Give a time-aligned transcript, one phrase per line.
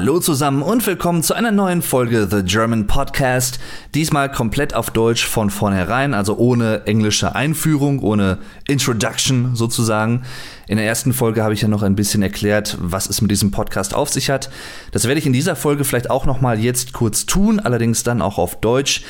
[0.00, 3.60] Hallo zusammen und willkommen zu einer neuen Folge The German Podcast.
[3.94, 10.22] Diesmal komplett auf Deutsch von vornherein, also ohne englische Einführung, ohne Introduction sozusagen.
[10.68, 13.50] In der ersten Folge habe ich ja noch ein bisschen erklärt, was es mit diesem
[13.50, 14.48] Podcast auf sich hat.
[14.90, 18.22] Das werde ich in dieser Folge vielleicht auch noch mal jetzt kurz tun, allerdings dann
[18.22, 19.02] auch auf Deutsch.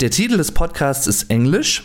[0.00, 1.84] Der Titel des Podcasts ist Englisch.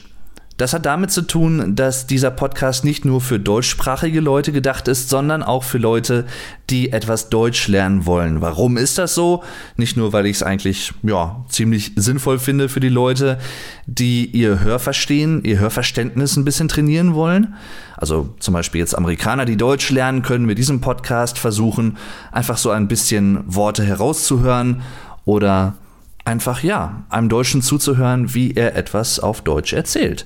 [0.57, 5.09] Das hat damit zu tun, dass dieser Podcast nicht nur für deutschsprachige Leute gedacht ist,
[5.09, 6.25] sondern auch für Leute,
[6.69, 8.39] die etwas Deutsch lernen wollen.
[8.39, 9.43] Warum ist das so?
[9.77, 13.39] Nicht nur, weil ich es eigentlich ja, ziemlich sinnvoll finde für die Leute,
[13.87, 17.55] die ihr Hörverstehen, ihr Hörverständnis ein bisschen trainieren wollen.
[17.97, 21.97] Also zum Beispiel jetzt Amerikaner, die Deutsch lernen, können mit diesem Podcast versuchen,
[22.31, 24.83] einfach so ein bisschen Worte herauszuhören
[25.25, 25.77] oder
[26.25, 30.25] einfach ja, einem Deutschen zuzuhören, wie er etwas auf Deutsch erzählt.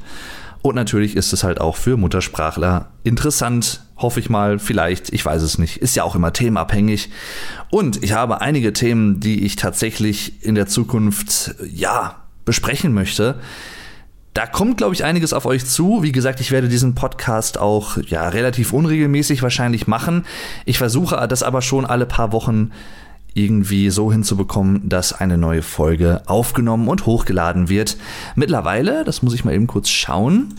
[0.62, 5.42] Und natürlich ist es halt auch für Muttersprachler interessant, hoffe ich mal, vielleicht, ich weiß
[5.42, 7.10] es nicht, ist ja auch immer themenabhängig.
[7.70, 13.40] Und ich habe einige Themen, die ich tatsächlich in der Zukunft, ja, besprechen möchte.
[14.34, 16.04] Da kommt, glaube ich, einiges auf euch zu.
[16.04, 20.26] Wie gesagt, ich werde diesen Podcast auch ja relativ unregelmäßig wahrscheinlich machen.
[20.66, 22.72] Ich versuche das aber schon alle paar Wochen
[23.38, 27.98] irgendwie so hinzubekommen, dass eine neue Folge aufgenommen und hochgeladen wird.
[28.36, 30.56] Mittlerweile, das muss ich mal eben kurz schauen,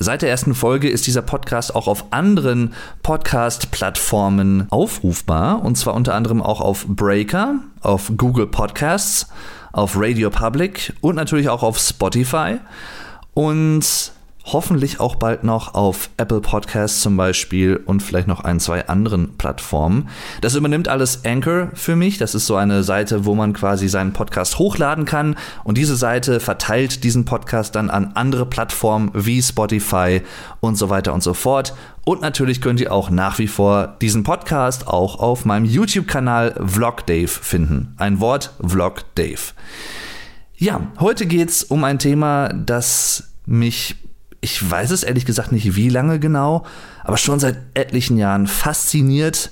[0.00, 5.64] Seit der ersten Folge ist dieser Podcast auch auf anderen Podcast-Plattformen aufrufbar.
[5.64, 9.26] Und zwar unter anderem auch auf Breaker, auf Google Podcasts,
[9.72, 12.58] auf Radio Public und natürlich auch auf Spotify.
[13.34, 14.12] Und
[14.52, 19.36] hoffentlich auch bald noch auf Apple Podcasts zum Beispiel und vielleicht noch ein, zwei anderen
[19.36, 20.08] Plattformen.
[20.40, 22.18] Das übernimmt alles Anchor für mich.
[22.18, 26.40] Das ist so eine Seite, wo man quasi seinen Podcast hochladen kann und diese Seite
[26.40, 30.22] verteilt diesen Podcast dann an andere Plattformen wie Spotify
[30.60, 31.74] und so weiter und so fort.
[32.04, 37.04] Und natürlich könnt ihr auch nach wie vor diesen Podcast auch auf meinem YouTube-Kanal Vlog
[37.06, 37.94] Dave finden.
[37.98, 39.52] Ein Wort Vlog Dave.
[40.56, 43.96] Ja, heute geht es um ein Thema, das mich
[44.40, 46.64] ich weiß es ehrlich gesagt nicht wie lange genau,
[47.04, 49.50] aber schon seit etlichen Jahren fasziniert.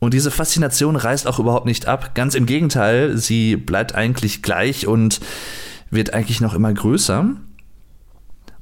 [0.00, 2.14] Und diese Faszination reißt auch überhaupt nicht ab.
[2.14, 5.20] Ganz im Gegenteil, sie bleibt eigentlich gleich und
[5.90, 7.26] wird eigentlich noch immer größer.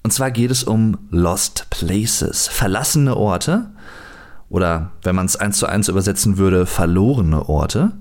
[0.03, 3.71] Und zwar geht es um Lost Places, verlassene Orte.
[4.49, 7.93] Oder wenn man es eins zu eins übersetzen würde, verlorene Orte.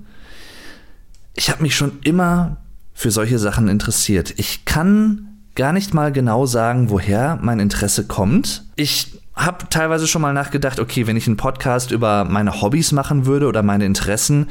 [1.34, 2.58] Ich habe mich schon immer
[2.94, 4.32] für solche Sachen interessiert.
[4.38, 8.64] Ich kann gar nicht mal genau sagen, woher mein Interesse kommt.
[8.76, 13.26] Ich habe teilweise schon mal nachgedacht, okay, wenn ich einen Podcast über meine Hobbys machen
[13.26, 14.48] würde oder meine Interessen,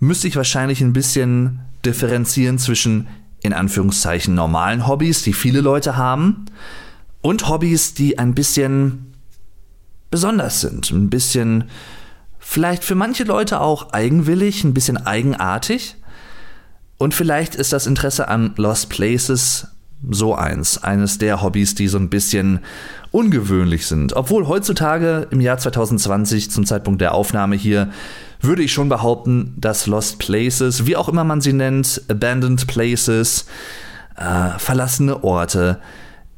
[0.00, 3.08] müsste ich wahrscheinlich ein bisschen differenzieren zwischen
[3.42, 6.46] in Anführungszeichen normalen Hobbys, die viele Leute haben,
[7.20, 9.12] und Hobbys, die ein bisschen
[10.10, 11.64] besonders sind, ein bisschen
[12.38, 15.96] vielleicht für manche Leute auch eigenwillig, ein bisschen eigenartig.
[16.96, 19.68] Und vielleicht ist das Interesse an Lost Places
[20.10, 20.82] so eins.
[20.82, 22.60] Eines der Hobbys, die so ein bisschen
[23.10, 24.14] ungewöhnlich sind.
[24.14, 27.90] Obwohl heutzutage im Jahr 2020 zum Zeitpunkt der Aufnahme hier
[28.40, 33.46] würde ich schon behaupten, dass Lost Places, wie auch immer man sie nennt, Abandoned Places,
[34.16, 35.80] äh, verlassene Orte,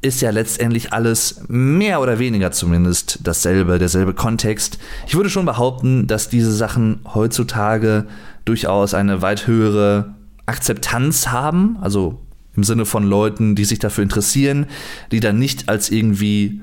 [0.01, 4.79] ist ja letztendlich alles mehr oder weniger zumindest dasselbe, derselbe Kontext.
[5.05, 8.07] Ich würde schon behaupten, dass diese Sachen heutzutage
[8.45, 10.15] durchaus eine weit höhere
[10.47, 12.19] Akzeptanz haben, also
[12.55, 14.65] im Sinne von Leuten, die sich dafür interessieren,
[15.11, 16.61] die dann nicht als irgendwie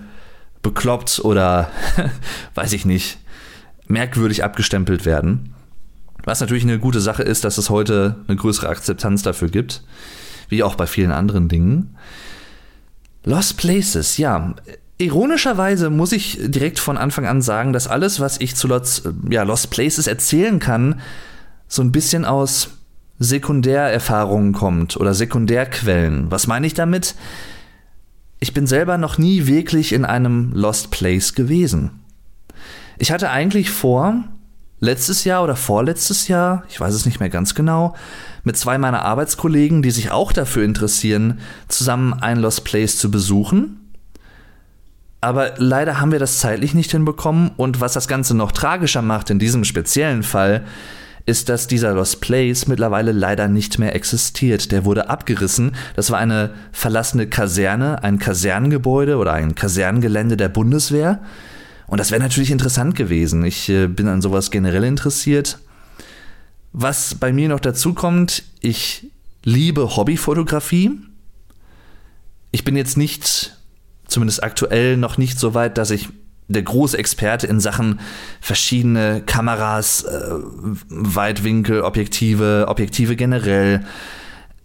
[0.62, 1.70] bekloppt oder,
[2.54, 3.18] weiß ich nicht,
[3.86, 5.54] merkwürdig abgestempelt werden.
[6.24, 9.82] Was natürlich eine gute Sache ist, dass es heute eine größere Akzeptanz dafür gibt,
[10.48, 11.96] wie auch bei vielen anderen Dingen.
[13.24, 14.54] Lost Places, ja.
[14.98, 19.44] Ironischerweise muss ich direkt von Anfang an sagen, dass alles, was ich zu Lost, ja,
[19.44, 21.00] Lost Places erzählen kann,
[21.68, 22.77] so ein bisschen aus
[23.18, 26.30] Sekundärerfahrungen kommt oder Sekundärquellen.
[26.30, 27.14] Was meine ich damit?
[28.40, 31.90] Ich bin selber noch nie wirklich in einem Lost Place gewesen.
[32.98, 34.24] Ich hatte eigentlich vor,
[34.80, 37.94] letztes Jahr oder vorletztes Jahr, ich weiß es nicht mehr ganz genau,
[38.44, 43.80] mit zwei meiner Arbeitskollegen, die sich auch dafür interessieren, zusammen ein Lost Place zu besuchen.
[45.20, 49.30] Aber leider haben wir das zeitlich nicht hinbekommen und was das Ganze noch tragischer macht
[49.30, 50.64] in diesem speziellen Fall,
[51.28, 54.72] ist, dass dieser Lost Place mittlerweile leider nicht mehr existiert.
[54.72, 55.76] Der wurde abgerissen.
[55.94, 61.20] Das war eine verlassene Kaserne, ein Kasernengebäude oder ein Kasernengelände der Bundeswehr.
[61.86, 63.44] Und das wäre natürlich interessant gewesen.
[63.44, 65.58] Ich äh, bin an sowas generell interessiert.
[66.72, 69.10] Was bei mir noch dazu kommt, ich
[69.44, 70.92] liebe Hobbyfotografie.
[72.52, 73.56] Ich bin jetzt nicht,
[74.06, 76.08] zumindest aktuell, noch nicht so weit, dass ich
[76.48, 78.00] der große Experte in Sachen
[78.40, 80.30] verschiedene Kameras, äh,
[80.88, 83.84] Weitwinkel, Objektive, Objektive generell.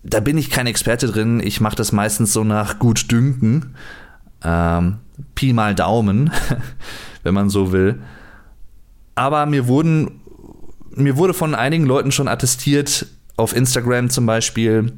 [0.03, 1.41] Da bin ich kein Experte drin.
[1.43, 3.75] Ich mache das meistens so nach gut dünken.
[4.43, 4.97] Ähm,
[5.35, 6.31] Pi mal Daumen,
[7.23, 7.99] wenn man so will.
[9.15, 10.21] Aber mir wurden,
[10.95, 14.93] mir wurde von einigen Leuten schon attestiert, auf Instagram zum Beispiel,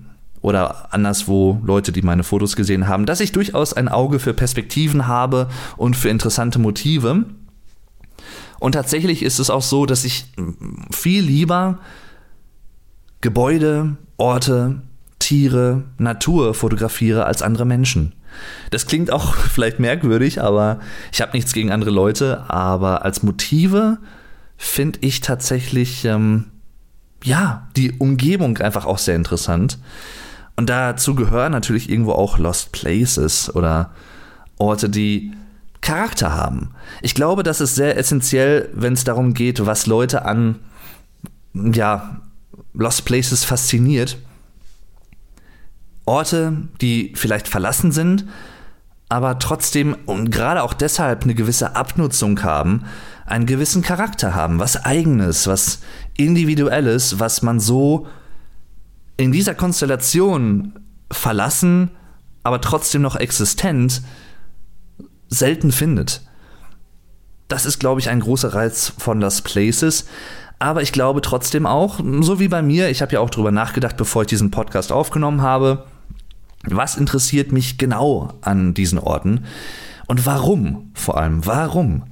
[0.45, 5.07] oder anderswo Leute, die meine Fotos gesehen haben, dass ich durchaus ein Auge für Perspektiven
[5.07, 7.25] habe und für interessante Motive.
[8.59, 10.25] Und tatsächlich ist es auch so, dass ich
[10.91, 11.79] viel lieber
[13.21, 14.83] Gebäude, Orte,
[15.17, 18.13] Tiere, Natur fotografiere als andere Menschen.
[18.69, 20.79] Das klingt auch vielleicht merkwürdig, aber
[21.11, 23.97] ich habe nichts gegen andere Leute, aber als Motive
[24.57, 26.51] finde ich tatsächlich ähm,
[27.23, 29.79] ja die Umgebung einfach auch sehr interessant.
[30.55, 33.91] Und dazu gehören natürlich irgendwo auch Lost Places oder
[34.57, 35.33] Orte, die
[35.81, 36.71] Charakter haben.
[37.01, 40.59] Ich glaube, das ist sehr essentiell, wenn es darum geht, was Leute an
[41.53, 42.21] ja,
[42.73, 44.17] Lost Places fasziniert.
[46.05, 48.25] Orte, die vielleicht verlassen sind,
[49.09, 52.85] aber trotzdem und gerade auch deshalb eine gewisse Abnutzung haben,
[53.25, 55.79] einen gewissen Charakter haben, was eigenes, was
[56.15, 58.07] individuelles, was man so
[59.17, 60.79] in dieser Konstellation
[61.11, 61.91] verlassen,
[62.43, 64.01] aber trotzdem noch existent,
[65.29, 66.21] selten findet.
[67.47, 70.05] Das ist, glaube ich, ein großer Reiz von Lost Places.
[70.57, 73.97] Aber ich glaube trotzdem auch, so wie bei mir, ich habe ja auch drüber nachgedacht,
[73.97, 75.85] bevor ich diesen Podcast aufgenommen habe,
[76.63, 79.45] was interessiert mich genau an diesen Orten
[80.07, 82.03] und warum vor allem, warum?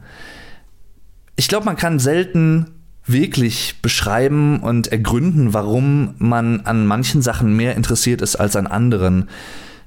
[1.36, 2.73] Ich glaube, man kann selten
[3.06, 9.30] wirklich beschreiben und ergründen, warum man an manchen Sachen mehr interessiert ist als an anderen.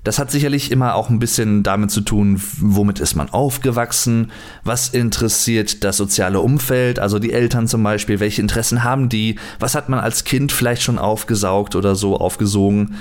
[0.05, 4.31] Das hat sicherlich immer auch ein bisschen damit zu tun, womit ist man aufgewachsen,
[4.63, 9.75] was interessiert das soziale Umfeld, also die Eltern zum Beispiel, welche Interessen haben die, was
[9.75, 12.95] hat man als Kind vielleicht schon aufgesaugt oder so aufgesogen.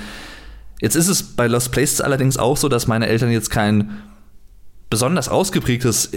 [0.80, 3.90] Jetzt ist es bei Lost Places allerdings auch so, dass meine Eltern jetzt kein
[4.90, 6.10] besonders ausgeprägtes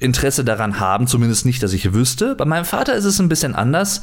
[0.00, 2.34] Interesse daran haben, zumindest nicht, dass ich wüsste.
[2.34, 4.02] Bei meinem Vater ist es ein bisschen anders.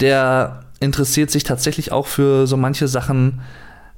[0.00, 3.40] Der interessiert sich tatsächlich auch für so manche Sachen.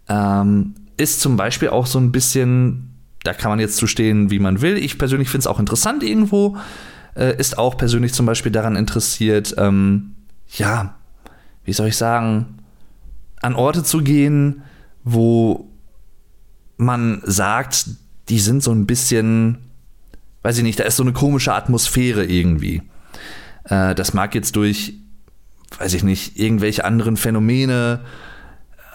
[0.08, 2.94] Ähm, ist zum Beispiel auch so ein bisschen,
[3.24, 4.76] da kann man jetzt zustehen, wie man will.
[4.76, 6.56] Ich persönlich finde es auch interessant irgendwo.
[7.16, 10.14] Äh, ist auch persönlich zum Beispiel daran interessiert, ähm,
[10.56, 10.94] ja,
[11.64, 12.58] wie soll ich sagen,
[13.40, 14.62] an Orte zu gehen,
[15.02, 15.68] wo
[16.76, 17.86] man sagt,
[18.28, 19.58] die sind so ein bisschen,
[20.42, 22.82] weiß ich nicht, da ist so eine komische Atmosphäre irgendwie.
[23.64, 24.94] Äh, das mag jetzt durch,
[25.78, 28.00] weiß ich nicht, irgendwelche anderen Phänomene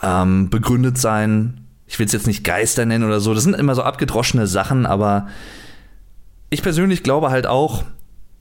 [0.01, 1.65] ähm, begründet sein.
[1.87, 3.33] Ich will es jetzt nicht Geister nennen oder so.
[3.33, 5.27] Das sind immer so abgedroschene Sachen, aber
[6.49, 7.83] ich persönlich glaube halt auch,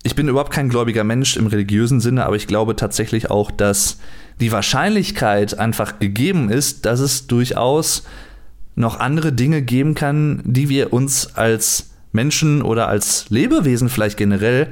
[0.02, 3.98] ich bin überhaupt kein gläubiger Mensch im religiösen Sinne, aber ich glaube tatsächlich auch, dass
[4.40, 8.04] die Wahrscheinlichkeit einfach gegeben ist, dass es durchaus
[8.78, 14.68] noch andere Dinge geben kann, die wir uns als Menschen oder als Lebewesen vielleicht generell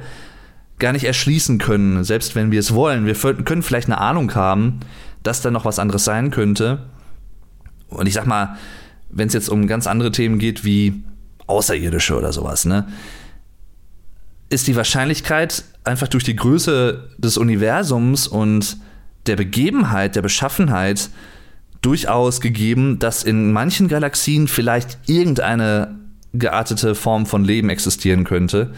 [0.79, 3.05] gar nicht erschließen können, selbst wenn wir es wollen.
[3.05, 4.79] Wir können vielleicht eine Ahnung haben,
[5.23, 6.83] dass da noch was anderes sein könnte.
[7.89, 8.57] Und ich sag mal,
[9.09, 11.03] wenn es jetzt um ganz andere Themen geht wie
[11.47, 12.87] Außerirdische oder sowas, ne,
[14.49, 18.77] ist die Wahrscheinlichkeit einfach durch die Größe des Universums und
[19.25, 21.09] der Begebenheit, der Beschaffenheit
[21.87, 25.95] durchaus gegeben, dass in manchen Galaxien vielleicht irgendeine
[26.33, 28.73] geartete Form von Leben existieren könnte.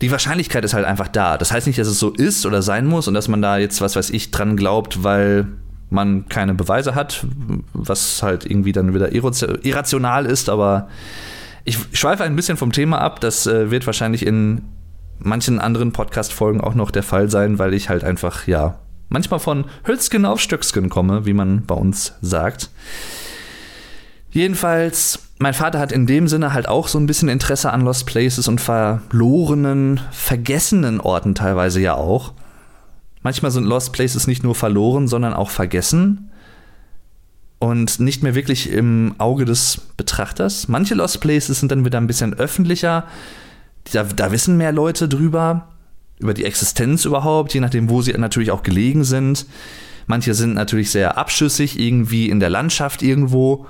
[0.00, 1.36] Die Wahrscheinlichkeit ist halt einfach da.
[1.36, 3.80] Das heißt nicht, dass es so ist oder sein muss und dass man da jetzt,
[3.80, 5.48] was weiß ich, dran glaubt, weil
[5.90, 7.26] man keine Beweise hat,
[7.72, 10.88] was halt irgendwie dann wieder irrational ist, aber
[11.64, 13.20] ich schweife ein bisschen vom Thema ab.
[13.20, 14.62] Das äh, wird wahrscheinlich in
[15.18, 19.64] manchen anderen Podcast-Folgen auch noch der Fall sein, weil ich halt einfach, ja, manchmal von
[19.86, 22.70] Hölzgen auf Stöcksken komme, wie man bei uns sagt.
[24.30, 28.06] Jedenfalls, mein Vater hat in dem Sinne halt auch so ein bisschen Interesse an Lost
[28.06, 32.32] Places und verlorenen, vergessenen Orten teilweise ja auch.
[33.22, 36.30] Manchmal sind Lost Places nicht nur verloren, sondern auch vergessen
[37.58, 40.68] und nicht mehr wirklich im Auge des Betrachters.
[40.68, 43.04] Manche Lost Places sind dann wieder ein bisschen öffentlicher.
[43.92, 45.68] Da, da wissen mehr Leute drüber
[46.24, 49.46] über die Existenz überhaupt, je nachdem, wo sie natürlich auch gelegen sind.
[50.06, 53.66] Manche sind natürlich sehr abschüssig, irgendwie in der Landschaft irgendwo,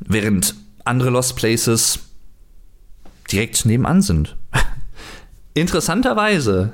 [0.00, 2.00] während andere Lost Places
[3.30, 4.36] direkt nebenan sind.
[5.54, 6.72] Interessanterweise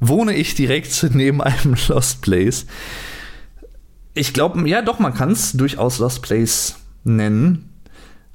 [0.00, 2.66] wohne ich direkt neben einem Lost Place.
[4.12, 7.71] Ich glaube, ja, doch, man kann es durchaus Lost Place nennen.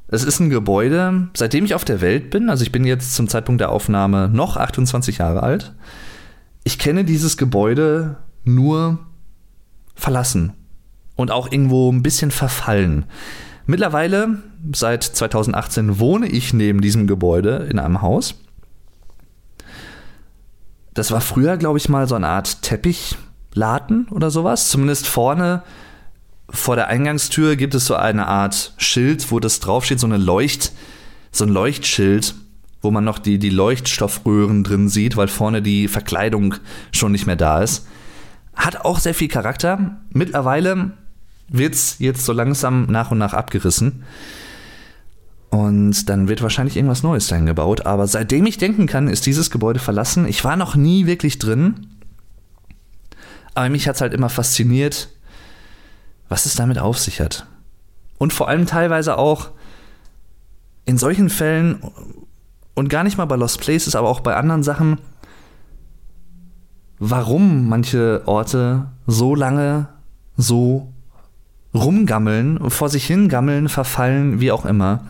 [0.10, 3.28] Es ist ein Gebäude, seitdem ich auf der Welt bin, also ich bin jetzt zum
[3.28, 5.74] Zeitpunkt der Aufnahme noch 28 Jahre alt.
[6.64, 9.00] Ich kenne dieses Gebäude nur
[9.96, 10.54] verlassen
[11.16, 13.06] und auch irgendwo ein bisschen verfallen.
[13.66, 18.36] Mittlerweile, seit 2018, wohne ich neben diesem Gebäude in einem Haus.
[20.94, 24.70] Das war früher, glaube ich, mal so eine Art Teppichladen oder sowas.
[24.70, 25.64] Zumindest vorne
[26.50, 30.72] vor der Eingangstür gibt es so eine Art Schild, wo das draufsteht, so eine Leucht,
[31.32, 32.36] so ein Leuchtschild,
[32.82, 36.56] wo man noch die, die Leuchtstoffröhren drin sieht, weil vorne die Verkleidung
[36.92, 37.88] schon nicht mehr da ist.
[38.56, 39.98] Hat auch sehr viel Charakter.
[40.10, 40.92] Mittlerweile
[41.50, 44.04] wird es jetzt so langsam nach und nach abgerissen.
[45.50, 47.86] Und dann wird wahrscheinlich irgendwas Neues dahin gebaut.
[47.86, 50.28] Aber seitdem ich denken kann, ist dieses Gebäude verlassen.
[50.28, 51.88] Ich war noch nie wirklich drin.
[53.54, 55.10] Aber mich hat es halt immer fasziniert,
[56.30, 57.46] was es damit auf sich hat.
[58.18, 59.50] Und vor allem teilweise auch
[60.86, 61.82] in solchen Fällen
[62.74, 65.00] und gar nicht mal bei Lost Places, aber auch bei anderen Sachen,
[67.00, 69.90] warum manche Orte so lange
[70.38, 70.92] so
[71.74, 75.06] rumgammeln, vor sich hingammeln, verfallen, wie auch immer.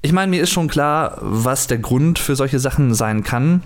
[0.00, 3.62] Ich meine, mir ist schon klar, was der Grund für solche Sachen sein kann.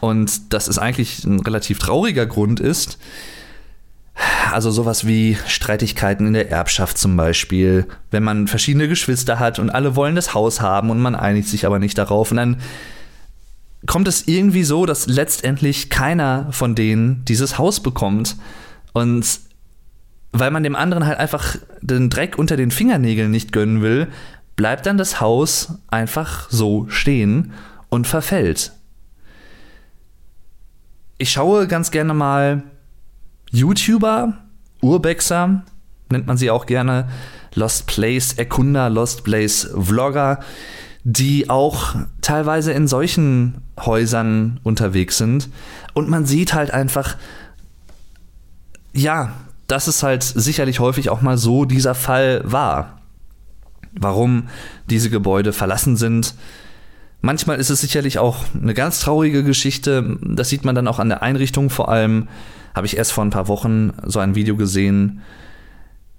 [0.00, 2.98] Und dass es eigentlich ein relativ trauriger Grund ist.
[4.52, 9.70] Also sowas wie Streitigkeiten in der Erbschaft zum Beispiel, wenn man verschiedene Geschwister hat und
[9.70, 12.30] alle wollen das Haus haben und man einigt sich aber nicht darauf.
[12.30, 12.56] Und dann
[13.86, 18.36] kommt es irgendwie so, dass letztendlich keiner von denen dieses Haus bekommt.
[18.92, 19.40] Und
[20.32, 24.08] weil man dem anderen halt einfach den Dreck unter den Fingernägeln nicht gönnen will,
[24.56, 27.52] bleibt dann das Haus einfach so stehen
[27.88, 28.72] und verfällt.
[31.18, 32.62] Ich schaue ganz gerne mal
[33.54, 34.34] YouTuber,
[34.82, 35.62] Urbexer,
[36.10, 37.08] nennt man sie auch gerne,
[37.54, 40.40] Lost Place Erkunder, Lost Place Vlogger,
[41.04, 45.50] die auch teilweise in solchen Häusern unterwegs sind.
[45.92, 47.16] Und man sieht halt einfach,
[48.92, 49.32] ja,
[49.68, 52.98] dass es halt sicherlich häufig auch mal so dieser Fall war.
[53.92, 54.48] Warum
[54.90, 56.34] diese Gebäude verlassen sind.
[57.24, 60.18] Manchmal ist es sicherlich auch eine ganz traurige Geschichte.
[60.20, 62.28] Das sieht man dann auch an der Einrichtung vor allem
[62.74, 65.22] habe ich erst vor ein paar Wochen so ein Video gesehen.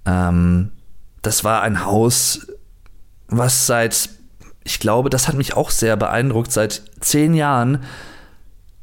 [0.06, 0.72] Ähm,
[1.22, 2.48] das war ein Haus,
[3.28, 4.10] was seit,
[4.64, 7.84] ich glaube, das hat mich auch sehr beeindruckt, seit zehn Jahren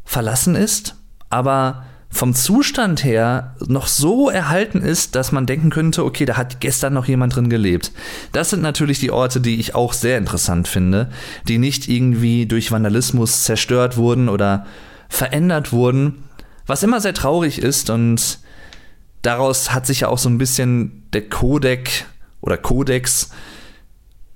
[0.04, 0.94] verlassen ist,
[1.28, 6.60] aber vom Zustand her noch so erhalten ist, dass man denken könnte, okay, da hat
[6.60, 7.90] gestern noch jemand drin gelebt.
[8.32, 11.08] Das sind natürlich die Orte, die ich auch sehr interessant finde,
[11.48, 14.66] die nicht irgendwie durch Vandalismus zerstört wurden oder
[15.08, 16.24] verändert wurden,
[16.66, 18.38] was immer sehr traurig ist und
[19.22, 22.04] daraus hat sich ja auch so ein bisschen der Codec
[22.42, 23.30] oder Codex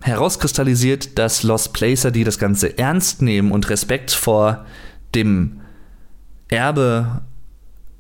[0.00, 4.64] herauskristallisiert, dass Lost Placer, die das Ganze ernst nehmen und Respekt vor
[5.14, 5.61] dem
[6.49, 7.23] Erbe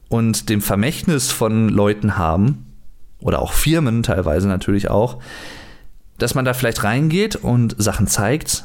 [0.08, 2.66] und dem Vermächtnis von Leuten haben,
[3.20, 5.18] oder auch Firmen teilweise natürlich auch,
[6.18, 8.64] dass man da vielleicht reingeht und Sachen zeigt,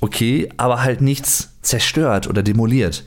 [0.00, 3.04] okay, aber halt nichts zerstört oder demoliert.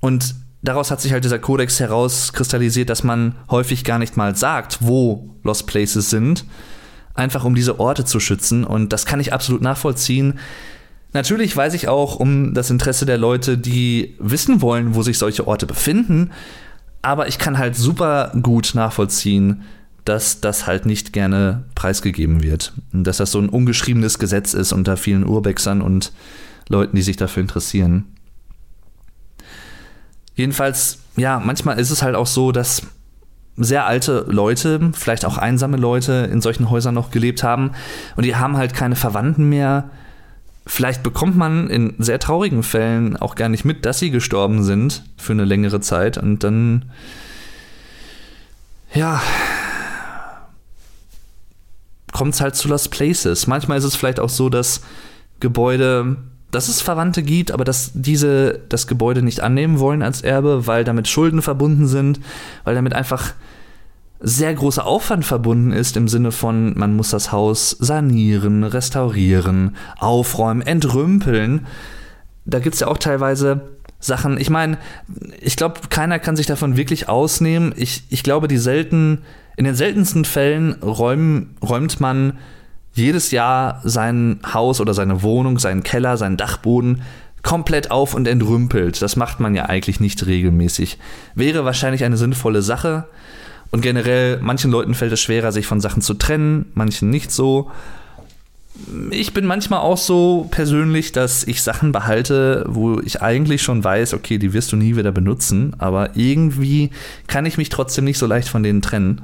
[0.00, 4.78] Und daraus hat sich halt dieser Kodex herauskristallisiert, dass man häufig gar nicht mal sagt,
[4.80, 6.44] wo Lost Places sind,
[7.14, 8.64] einfach um diese Orte zu schützen.
[8.64, 10.38] Und das kann ich absolut nachvollziehen.
[11.12, 15.46] Natürlich weiß ich auch um das Interesse der Leute, die wissen wollen, wo sich solche
[15.46, 16.30] Orte befinden.
[17.02, 19.62] Aber ich kann halt super gut nachvollziehen,
[20.04, 22.72] dass das halt nicht gerne preisgegeben wird.
[22.92, 26.12] Dass das so ein ungeschriebenes Gesetz ist unter vielen Urbexern und
[26.68, 28.04] Leuten, die sich dafür interessieren.
[30.34, 32.82] Jedenfalls, ja, manchmal ist es halt auch so, dass
[33.56, 37.72] sehr alte Leute, vielleicht auch einsame Leute in solchen Häusern noch gelebt haben
[38.16, 39.90] und die haben halt keine Verwandten mehr.
[40.64, 45.02] Vielleicht bekommt man in sehr traurigen Fällen auch gar nicht mit, dass sie gestorben sind
[45.16, 46.84] für eine längere Zeit und dann,
[48.94, 49.20] ja,
[52.12, 53.46] kommt es halt zu Lost Places.
[53.46, 54.82] Manchmal ist es vielleicht auch so, dass
[55.40, 56.16] Gebäude
[56.52, 60.84] dass es Verwandte gibt, aber dass diese das Gebäude nicht annehmen wollen als Erbe, weil
[60.84, 62.20] damit Schulden verbunden sind,
[62.64, 63.32] weil damit einfach
[64.22, 70.62] sehr großer Aufwand verbunden ist im Sinne von, man muss das Haus sanieren, restaurieren, aufräumen,
[70.62, 71.66] entrümpeln.
[72.44, 73.62] Da gibt es ja auch teilweise
[73.98, 74.78] Sachen, ich meine,
[75.40, 77.72] ich glaube, keiner kann sich davon wirklich ausnehmen.
[77.76, 79.22] Ich, ich glaube, die selten,
[79.56, 82.38] in den seltensten Fällen räum, räumt man
[82.94, 87.02] jedes Jahr sein Haus oder seine Wohnung, seinen Keller, seinen Dachboden
[87.42, 89.02] komplett auf und entrümpelt.
[89.02, 90.98] Das macht man ja eigentlich nicht regelmäßig.
[91.34, 93.08] Wäre wahrscheinlich eine sinnvolle Sache.
[93.72, 97.70] Und generell, manchen Leuten fällt es schwerer, sich von Sachen zu trennen, manchen nicht so.
[99.10, 104.12] Ich bin manchmal auch so persönlich, dass ich Sachen behalte, wo ich eigentlich schon weiß,
[104.12, 106.90] okay, die wirst du nie wieder benutzen, aber irgendwie
[107.26, 109.22] kann ich mich trotzdem nicht so leicht von denen trennen.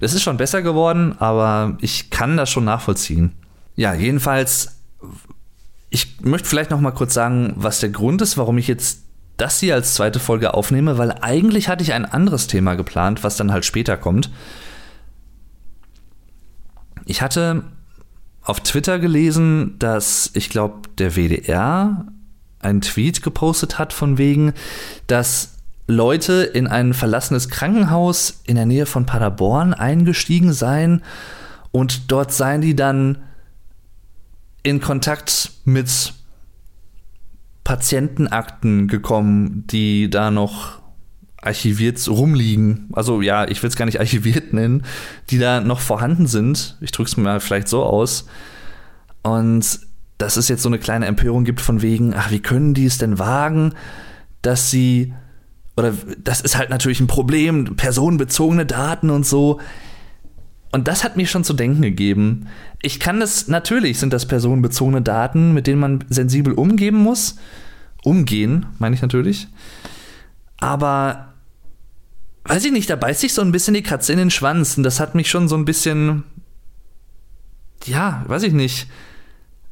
[0.00, 3.32] Es ist schon besser geworden, aber ich kann das schon nachvollziehen.
[3.76, 4.76] Ja, jedenfalls,
[5.88, 9.05] ich möchte vielleicht noch mal kurz sagen, was der Grund ist, warum ich jetzt
[9.36, 13.36] das hier als zweite Folge aufnehme, weil eigentlich hatte ich ein anderes Thema geplant, was
[13.36, 14.30] dann halt später kommt.
[17.04, 17.64] Ich hatte
[18.42, 22.06] auf Twitter gelesen, dass ich glaube, der WDR
[22.60, 24.54] einen Tweet gepostet hat von wegen,
[25.06, 25.56] dass
[25.88, 31.02] Leute in ein verlassenes Krankenhaus in der Nähe von Paderborn eingestiegen seien
[31.70, 33.18] und dort seien die dann
[34.62, 36.12] in Kontakt mit
[37.66, 40.80] Patientenakten gekommen, die da noch
[41.42, 42.90] archiviert rumliegen.
[42.92, 44.84] Also ja, ich will es gar nicht archiviert nennen,
[45.30, 46.78] die da noch vorhanden sind.
[46.80, 48.28] Ich drücke es mal vielleicht so aus.
[49.24, 49.80] Und
[50.16, 52.98] dass es jetzt so eine kleine Empörung gibt von wegen, ach, wie können die es
[52.98, 53.74] denn wagen,
[54.42, 55.12] dass sie,
[55.76, 55.92] oder
[56.22, 59.60] das ist halt natürlich ein Problem, personenbezogene Daten und so.
[60.76, 62.48] Und das hat mir schon zu denken gegeben.
[62.82, 67.36] Ich kann das, natürlich sind das personenbezogene Daten, mit denen man sensibel umgehen muss.
[68.04, 69.48] Umgehen, meine ich natürlich.
[70.58, 71.32] Aber,
[72.44, 74.76] weiß ich nicht, da beißt sich so ein bisschen die Katze in den Schwanz.
[74.76, 76.24] Und das hat mich schon so ein bisschen,
[77.86, 78.86] ja, weiß ich nicht,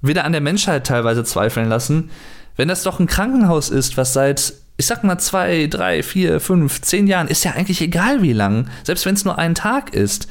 [0.01, 2.09] wieder an der Menschheit teilweise zweifeln lassen.
[2.57, 6.81] Wenn das doch ein Krankenhaus ist, was seit ich sag mal zwei, drei, vier, fünf,
[6.81, 10.29] zehn Jahren, ist ja eigentlich egal wie lang, selbst wenn es nur ein Tag ist,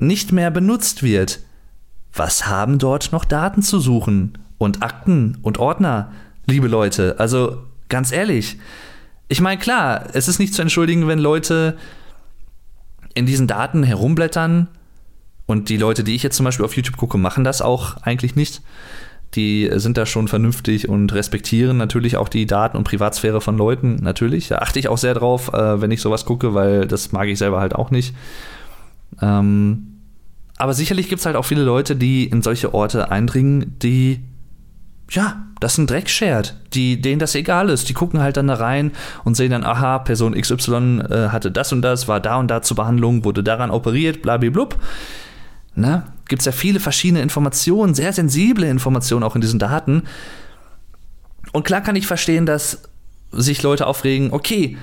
[0.00, 1.40] nicht mehr benutzt wird,
[2.12, 4.38] was haben dort noch Daten zu suchen?
[4.58, 6.12] Und Akten und Ordner,
[6.46, 7.16] liebe Leute.
[7.18, 8.58] Also ganz ehrlich,
[9.28, 11.76] ich meine, klar, es ist nicht zu entschuldigen, wenn Leute
[13.14, 14.68] in diesen Daten herumblättern.
[15.46, 18.36] Und die Leute, die ich jetzt zum Beispiel auf YouTube gucke, machen das auch eigentlich
[18.36, 18.60] nicht.
[19.34, 23.96] Die sind da schon vernünftig und respektieren natürlich auch die Daten und Privatsphäre von Leuten.
[24.02, 24.48] Natürlich.
[24.48, 27.38] Da achte ich auch sehr drauf, äh, wenn ich sowas gucke, weil das mag ich
[27.38, 28.14] selber halt auch nicht.
[29.22, 29.89] Ähm,
[30.60, 34.20] aber sicherlich gibt es halt auch viele Leute, die in solche Orte eindringen, die,
[35.08, 37.88] ja, das ein Dreck schert, die, denen das egal ist.
[37.88, 38.92] Die gucken halt dann da rein
[39.24, 42.60] und sehen dann, aha, Person XY äh, hatte das und das, war da und da
[42.60, 44.76] zur Behandlung, wurde daran operiert, blablablub.
[45.76, 46.02] Ne?
[46.28, 50.02] Gibt es ja viele verschiedene Informationen, sehr sensible Informationen auch in diesen Daten.
[51.52, 52.82] Und klar kann ich verstehen, dass
[53.32, 54.76] sich Leute aufregen, okay,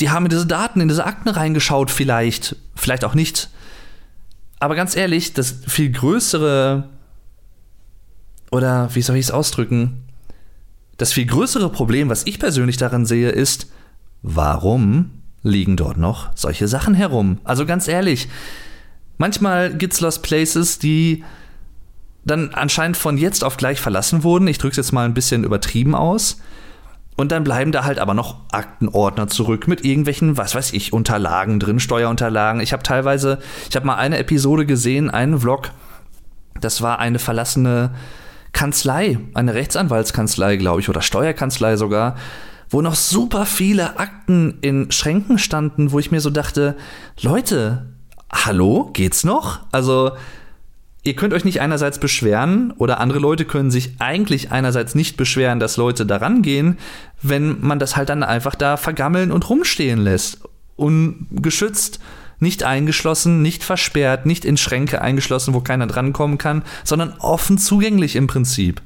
[0.00, 3.50] die haben in diese Daten, in diese Akten reingeschaut, vielleicht, vielleicht auch nicht
[4.60, 6.88] aber ganz ehrlich, das viel größere,
[8.50, 10.04] oder wie soll ich es ausdrücken?
[10.96, 13.70] Das viel größere Problem, was ich persönlich daran sehe, ist,
[14.22, 15.10] warum
[15.42, 17.38] liegen dort noch solche Sachen herum?
[17.44, 18.28] Also ganz ehrlich,
[19.16, 21.24] manchmal gibt es Lost Places, die
[22.24, 24.48] dann anscheinend von jetzt auf gleich verlassen wurden.
[24.48, 26.40] Ich drücke es jetzt mal ein bisschen übertrieben aus.
[27.18, 31.58] Und dann bleiben da halt aber noch Aktenordner zurück mit irgendwelchen, was weiß ich, Unterlagen
[31.58, 32.60] drin, Steuerunterlagen.
[32.60, 35.72] Ich habe teilweise, ich habe mal eine Episode gesehen, einen Vlog,
[36.60, 37.90] das war eine verlassene
[38.52, 42.14] Kanzlei, eine Rechtsanwaltskanzlei, glaube ich, oder Steuerkanzlei sogar,
[42.70, 46.76] wo noch super viele Akten in Schränken standen, wo ich mir so dachte,
[47.20, 47.86] Leute,
[48.32, 49.62] hallo, geht's noch?
[49.72, 50.12] Also,
[51.08, 55.58] ihr könnt euch nicht einerseits beschweren oder andere Leute können sich eigentlich einerseits nicht beschweren,
[55.58, 56.76] dass Leute daran gehen,
[57.22, 60.42] wenn man das halt dann einfach da vergammeln und rumstehen lässt.
[60.76, 61.98] Ungeschützt,
[62.40, 68.14] nicht eingeschlossen, nicht versperrt, nicht in Schränke eingeschlossen, wo keiner drankommen kann, sondern offen zugänglich
[68.14, 68.82] im Prinzip.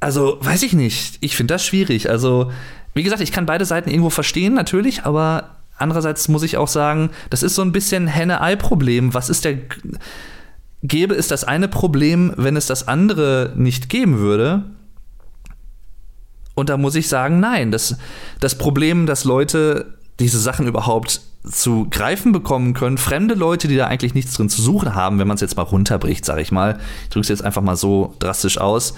[0.00, 1.18] Also, weiß ich nicht.
[1.20, 2.10] Ich finde das schwierig.
[2.10, 2.50] Also,
[2.92, 7.10] wie gesagt, ich kann beide Seiten irgendwo verstehen, natürlich, aber Andererseits muss ich auch sagen,
[7.30, 9.14] das ist so ein bisschen Henne-Ei-Problem.
[9.14, 9.58] Was ist der.
[10.82, 14.64] Gäbe es das eine Problem, wenn es das andere nicht geben würde?
[16.54, 17.70] Und da muss ich sagen, nein.
[17.70, 17.96] Das,
[18.40, 23.86] das Problem, dass Leute diese Sachen überhaupt zu greifen bekommen können, fremde Leute, die da
[23.86, 26.78] eigentlich nichts drin zu suchen haben, wenn man es jetzt mal runterbricht, sage ich mal.
[27.04, 28.94] Ich drücke es jetzt einfach mal so drastisch aus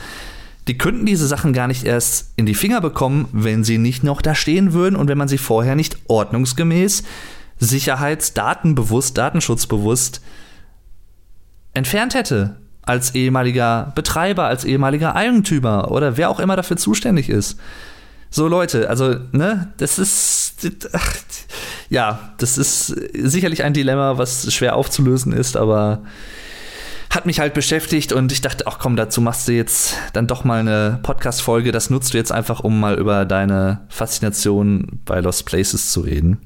[0.69, 4.23] die könnten diese Sachen gar nicht erst in die Finger bekommen, wenn sie nicht noch
[4.23, 7.03] da stehen würden und wenn man sie vorher nicht ordnungsgemäß,
[7.59, 10.23] sicherheitsdatenbewusst, datenschutzbewusst
[11.75, 12.57] entfernt hätte.
[12.85, 17.57] Als ehemaliger Betreiber, als ehemaliger Eigentümer oder wer auch immer dafür zuständig ist.
[18.29, 20.67] So Leute, also, ne, das ist,
[21.91, 26.03] ja, das ist sicherlich ein Dilemma, was schwer aufzulösen ist, aber
[27.13, 30.45] hat mich halt beschäftigt und ich dachte, ach komm, dazu machst du jetzt dann doch
[30.45, 31.71] mal eine Podcast-Folge.
[31.71, 36.39] Das nutzt du jetzt einfach, um mal über deine Faszination bei Lost Places zu reden.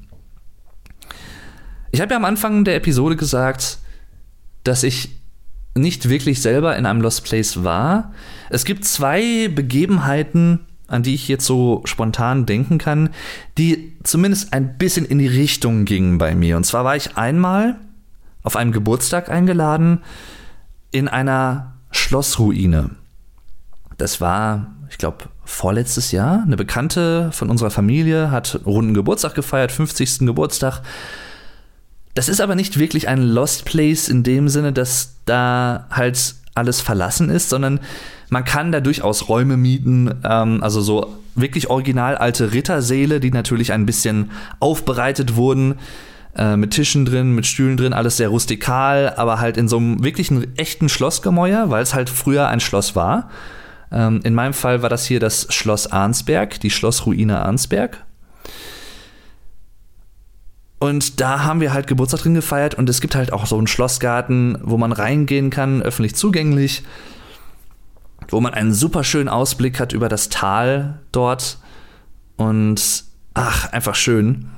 [1.91, 3.77] Ich habe ja am Anfang der Episode gesagt,
[4.65, 5.21] dass ich
[5.73, 8.11] nicht wirklich selber in einem Lost Place war.
[8.49, 13.11] Es gibt zwei Begebenheiten, an die ich jetzt so spontan denken kann,
[13.57, 16.57] die zumindest ein bisschen in die Richtung gingen bei mir.
[16.57, 17.79] Und zwar war ich einmal
[18.43, 20.01] auf einem Geburtstag eingeladen
[20.91, 22.91] in einer Schlossruine.
[23.97, 26.43] Das war, ich glaube, vorletztes Jahr.
[26.43, 30.19] Eine Bekannte von unserer Familie hat runden Geburtstag gefeiert, 50.
[30.19, 30.81] Geburtstag.
[32.13, 36.81] Das ist aber nicht wirklich ein Lost Place in dem Sinne, dass da halt alles
[36.81, 37.79] verlassen ist, sondern
[38.29, 43.71] man kann da durchaus Räume mieten, ähm, also so wirklich original alte Rittersäle, die natürlich
[43.71, 45.75] ein bisschen aufbereitet wurden
[46.37, 50.03] äh, mit Tischen drin, mit Stühlen drin, alles sehr rustikal, aber halt in so einem
[50.03, 53.29] wirklichen echten Schlossgemäuer, weil es halt früher ein Schloss war.
[53.91, 58.05] Ähm, in meinem Fall war das hier das Schloss Arnsberg, die Schlossruine Arnsberg.
[60.79, 63.65] Und da haben wir halt Geburtstag drin gefeiert und es gibt halt auch so einen
[63.65, 66.83] Schlossgarten, wo man reingehen kann, öffentlich zugänglich,
[68.29, 71.57] wo man einen super schönen Ausblick hat über das Tal dort
[72.35, 74.51] und ach, einfach schön.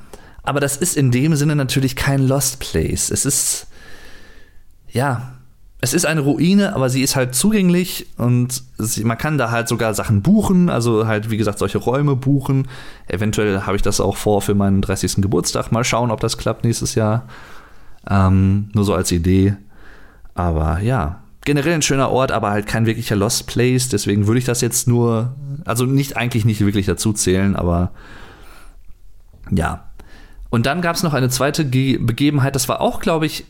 [0.49, 3.12] Aber das ist in dem Sinne natürlich kein Lost Place.
[3.12, 3.67] Es ist,
[4.91, 5.33] ja,
[5.79, 9.67] es ist eine Ruine, aber sie ist halt zugänglich und sie, man kann da halt
[9.67, 12.67] sogar Sachen buchen, also halt, wie gesagt, solche Räume buchen.
[13.07, 15.17] Eventuell habe ich das auch vor für meinen 30.
[15.17, 15.71] Geburtstag.
[15.71, 17.27] Mal schauen, ob das klappt nächstes Jahr.
[18.09, 19.55] Ähm, nur so als Idee.
[20.33, 23.88] Aber ja, generell ein schöner Ort, aber halt kein wirklicher Lost Place.
[23.89, 25.35] Deswegen würde ich das jetzt nur,
[25.65, 27.91] also nicht eigentlich nicht wirklich dazu zählen, aber
[29.51, 29.88] ja,
[30.49, 33.45] und dann gab es noch eine zweite Ge Begebenheit, das war auch, glaube ich,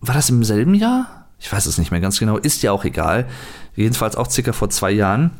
[0.00, 1.26] war das im selben Jahr?
[1.38, 3.26] Ich weiß es nicht mehr ganz genau, ist ja auch egal.
[3.74, 5.32] Jedenfalls auch circa vor zwei Jahren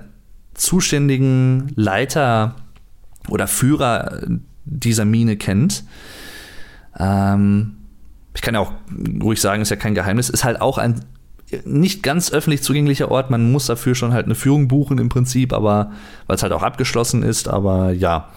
[0.54, 2.56] zuständigen Leiter
[3.30, 4.20] oder Führer
[4.66, 5.86] dieser Mine kennt.
[6.98, 7.78] Ähm,
[8.36, 8.74] ich kann ja auch
[9.24, 11.04] ruhig sagen, ist ja kein Geheimnis, ist halt auch ein
[11.66, 13.30] nicht ganz öffentlich zugänglicher Ort.
[13.30, 15.92] Man muss dafür schon halt eine Führung buchen im Prinzip, aber
[16.28, 17.48] weil es halt auch abgeschlossen ist.
[17.48, 18.30] Aber ja,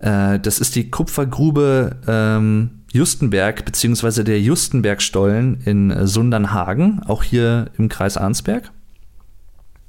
[0.00, 7.88] äh, das ist die Kupfergrube ähm, Justenberg beziehungsweise der Justenbergstollen in Sundernhagen, auch hier im
[7.88, 8.70] Kreis Arnsberg.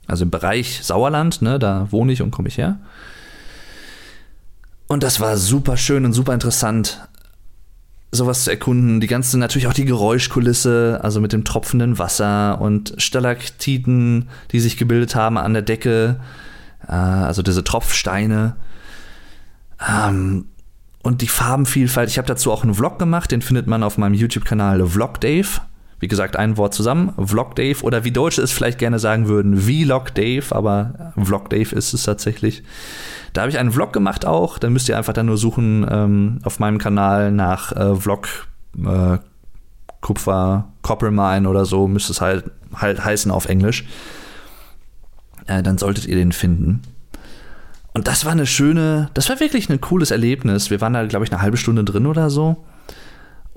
[0.07, 2.79] Also im Bereich Sauerland, ne, da wohne ich und komme ich her.
[4.87, 7.01] Und das war super schön und super interessant
[8.17, 8.99] sowas zu erkunden.
[8.99, 14.77] Die ganze, natürlich auch die Geräuschkulisse, also mit dem tropfenden Wasser und Stalaktiten, die sich
[14.77, 16.19] gebildet haben an der Decke,
[16.87, 18.57] äh, also diese Tropfsteine.
[19.87, 20.45] Ähm,
[21.03, 22.09] und die Farbenvielfalt.
[22.09, 25.61] Ich habe dazu auch einen Vlog gemacht, den findet man auf meinem YouTube-Kanal Vlog Dave.
[25.99, 27.81] Wie gesagt, ein Wort zusammen, Vlog Dave.
[27.83, 32.03] Oder wie Deutsche es vielleicht gerne sagen würden, Vlog Dave, aber Vlog Dave ist es
[32.03, 32.63] tatsächlich.
[33.33, 34.59] Da habe ich einen Vlog gemacht auch.
[34.59, 38.27] Dann müsst ihr einfach dann nur suchen ähm, auf meinem Kanal nach äh, Vlog
[38.85, 39.17] äh,
[40.01, 43.85] Kupfer, Copper Mine oder so, müsste es halt, halt heißen auf Englisch.
[45.47, 46.81] Äh, dann solltet ihr den finden.
[47.93, 50.69] Und das war eine schöne, das war wirklich ein cooles Erlebnis.
[50.69, 52.63] Wir waren da, glaube ich, eine halbe Stunde drin oder so.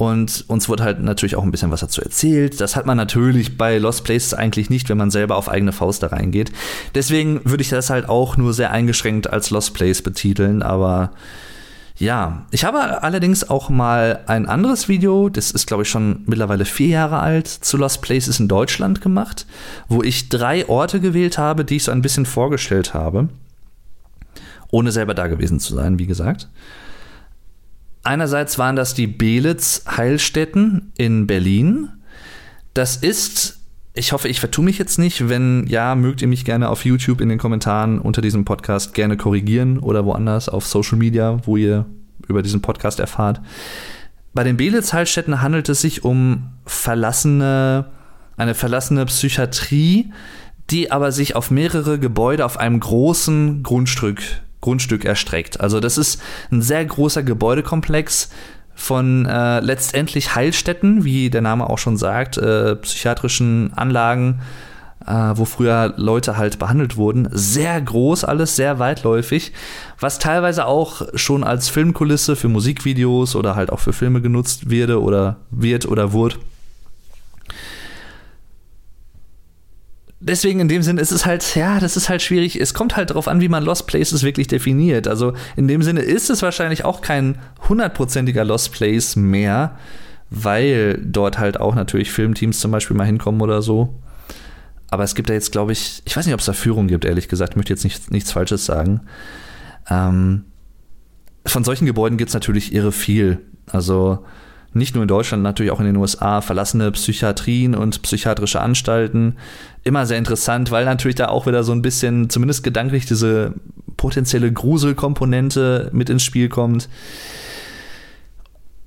[0.00, 2.58] Und uns wurde halt natürlich auch ein bisschen was dazu erzählt.
[2.58, 6.02] Das hat man natürlich bei Lost Places eigentlich nicht, wenn man selber auf eigene Faust
[6.02, 6.52] da reingeht.
[6.94, 10.62] Deswegen würde ich das halt auch nur sehr eingeschränkt als Lost Place betiteln.
[10.62, 11.10] Aber
[11.98, 16.64] ja, ich habe allerdings auch mal ein anderes Video, das ist glaube ich schon mittlerweile
[16.64, 19.44] vier Jahre alt, zu Lost Places in Deutschland gemacht,
[19.90, 23.28] wo ich drei Orte gewählt habe, die ich so ein bisschen vorgestellt habe.
[24.70, 26.48] Ohne selber da gewesen zu sein, wie gesagt.
[28.02, 31.88] Einerseits waren das die Belitz Heilstätten in Berlin.
[32.74, 33.60] Das ist
[33.92, 35.28] ich hoffe, ich vertue mich jetzt nicht.
[35.28, 39.16] Wenn ja, mögt ihr mich gerne auf YouTube in den Kommentaren unter diesem Podcast gerne
[39.16, 41.86] korrigieren oder woanders auf Social Media, wo ihr
[42.28, 43.40] über diesen Podcast erfahrt.
[44.32, 47.86] Bei den Belitz-Heilstätten handelt es sich um verlassene,
[48.36, 50.12] eine verlassene Psychiatrie,
[50.70, 54.22] die aber sich auf mehrere Gebäude auf einem großen Grundstück,
[54.60, 55.60] Grundstück erstreckt.
[55.60, 56.20] Also das ist
[56.50, 58.30] ein sehr großer Gebäudekomplex
[58.74, 64.40] von äh, letztendlich Heilstätten, wie der Name auch schon sagt, äh, psychiatrischen Anlagen,
[65.06, 67.28] äh, wo früher Leute halt behandelt wurden.
[67.32, 69.52] Sehr groß alles, sehr weitläufig,
[69.98, 75.02] was teilweise auch schon als Filmkulisse für Musikvideos oder halt auch für Filme genutzt werde
[75.02, 76.36] oder wird oder wurde.
[80.20, 82.60] Deswegen in dem Sinne ist es halt, ja, das ist halt schwierig.
[82.60, 85.08] Es kommt halt darauf an, wie man Lost Places wirklich definiert.
[85.08, 89.76] Also in dem Sinne ist es wahrscheinlich auch kein hundertprozentiger Lost Place mehr,
[90.28, 93.94] weil dort halt auch natürlich Filmteams zum Beispiel mal hinkommen oder so.
[94.90, 97.04] Aber es gibt da jetzt, glaube ich, ich weiß nicht, ob es da Führung gibt,
[97.04, 97.52] ehrlich gesagt.
[97.52, 99.02] Ich möchte jetzt nicht, nichts Falsches sagen.
[99.88, 100.44] Ähm,
[101.46, 103.38] von solchen Gebäuden gibt es natürlich irre viel.
[103.66, 104.24] Also
[104.72, 109.36] nicht nur in Deutschland, natürlich auch in den USA, verlassene Psychiatrien und psychiatrische Anstalten.
[109.82, 113.54] Immer sehr interessant, weil natürlich da auch wieder so ein bisschen, zumindest gedanklich, diese
[113.96, 116.88] potenzielle Gruselkomponente mit ins Spiel kommt.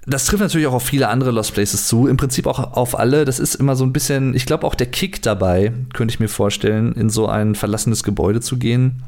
[0.05, 3.25] Das trifft natürlich auch auf viele andere Lost Places zu, im Prinzip auch auf alle.
[3.25, 6.27] Das ist immer so ein bisschen, ich glaube auch der Kick dabei, könnte ich mir
[6.27, 9.03] vorstellen, in so ein verlassenes Gebäude zu gehen.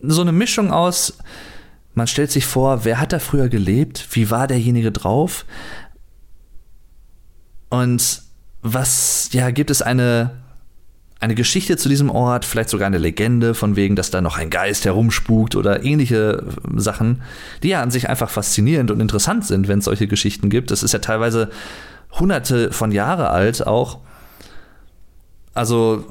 [0.00, 1.18] So eine Mischung aus
[1.96, 4.06] man stellt sich vor, wer hat da früher gelebt?
[4.10, 5.46] Wie war derjenige drauf?
[7.70, 8.22] Und
[8.60, 10.42] was, ja, gibt es eine,
[11.20, 14.50] eine Geschichte zu diesem Ort, vielleicht sogar eine Legende von wegen, dass da noch ein
[14.50, 17.22] Geist herumspukt oder ähnliche äh, Sachen,
[17.62, 20.70] die ja an sich einfach faszinierend und interessant sind, wenn es solche Geschichten gibt.
[20.70, 21.48] Das ist ja teilweise
[22.12, 24.00] hunderte von Jahre alt auch.
[25.54, 26.04] Also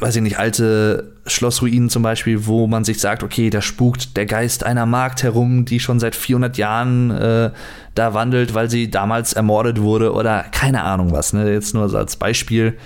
[0.00, 4.26] weiß ich nicht, alte Schlossruinen zum Beispiel, wo man sich sagt, okay, da spukt der
[4.26, 7.50] Geist einer Magd herum, die schon seit 400 Jahren äh,
[7.94, 11.52] da wandelt, weil sie damals ermordet wurde oder keine Ahnung was, ne?
[11.52, 12.78] Jetzt nur als Beispiel.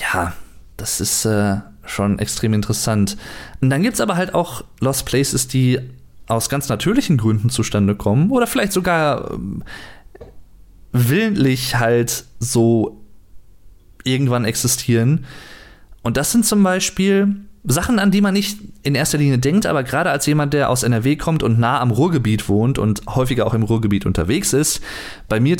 [0.00, 0.32] Ja,
[0.76, 3.16] das ist äh, schon extrem interessant.
[3.60, 5.80] Und dann gibt es aber halt auch Lost Places, die
[6.26, 9.36] aus ganz natürlichen Gründen zustande kommen oder vielleicht sogar äh,
[10.92, 13.00] willentlich halt so
[14.04, 15.26] irgendwann existieren.
[16.06, 19.82] Und das sind zum Beispiel Sachen, an die man nicht in erster Linie denkt, aber
[19.82, 23.54] gerade als jemand, der aus NRW kommt und nah am Ruhrgebiet wohnt und häufiger auch
[23.54, 24.80] im Ruhrgebiet unterwegs ist,
[25.28, 25.56] bei mir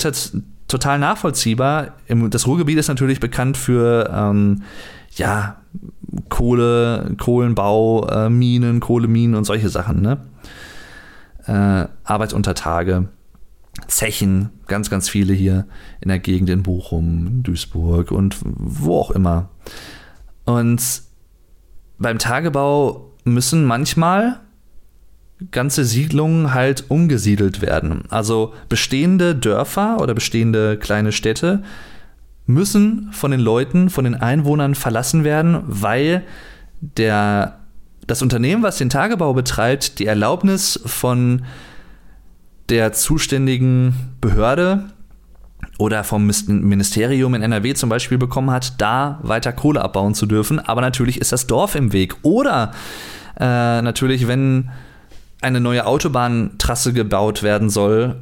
[0.69, 1.95] total nachvollziehbar.
[2.31, 4.63] Das Ruhrgebiet ist natürlich bekannt für ähm,
[5.17, 5.57] ja,
[6.29, 10.19] Kohle, Kohlenbau, äh, Minen, Kohleminen und solche Sachen, ne?
[11.47, 13.09] Äh, Arbeitsuntertage.
[13.89, 15.67] Zechen, ganz, ganz viele hier
[16.01, 19.49] in der Gegend in Bochum, Duisburg und wo auch immer.
[20.47, 21.03] Und
[21.99, 24.41] beim Tagebau müssen manchmal
[25.51, 28.05] ganze Siedlungen halt umgesiedelt werden.
[28.09, 31.63] Also bestehende Dörfer oder bestehende kleine Städte
[32.47, 36.23] müssen von den Leuten, von den Einwohnern verlassen werden, weil
[36.81, 37.59] der,
[38.07, 41.45] das Unternehmen, was den Tagebau betreibt, die Erlaubnis von
[42.69, 44.85] der zuständigen Behörde
[45.79, 50.59] oder vom Ministerium in NRW zum Beispiel bekommen hat, da weiter Kohle abbauen zu dürfen.
[50.59, 52.17] Aber natürlich ist das Dorf im Weg.
[52.23, 52.73] Oder
[53.39, 54.71] äh, natürlich, wenn
[55.43, 58.17] eine neue Autobahntrasse gebaut werden soll,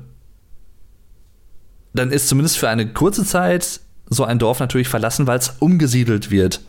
[1.92, 3.80] dann ist zumindest für eine kurze Zeit
[4.10, 6.60] so ein Dorf natürlich verlassen, weil es umgesiedelt wird.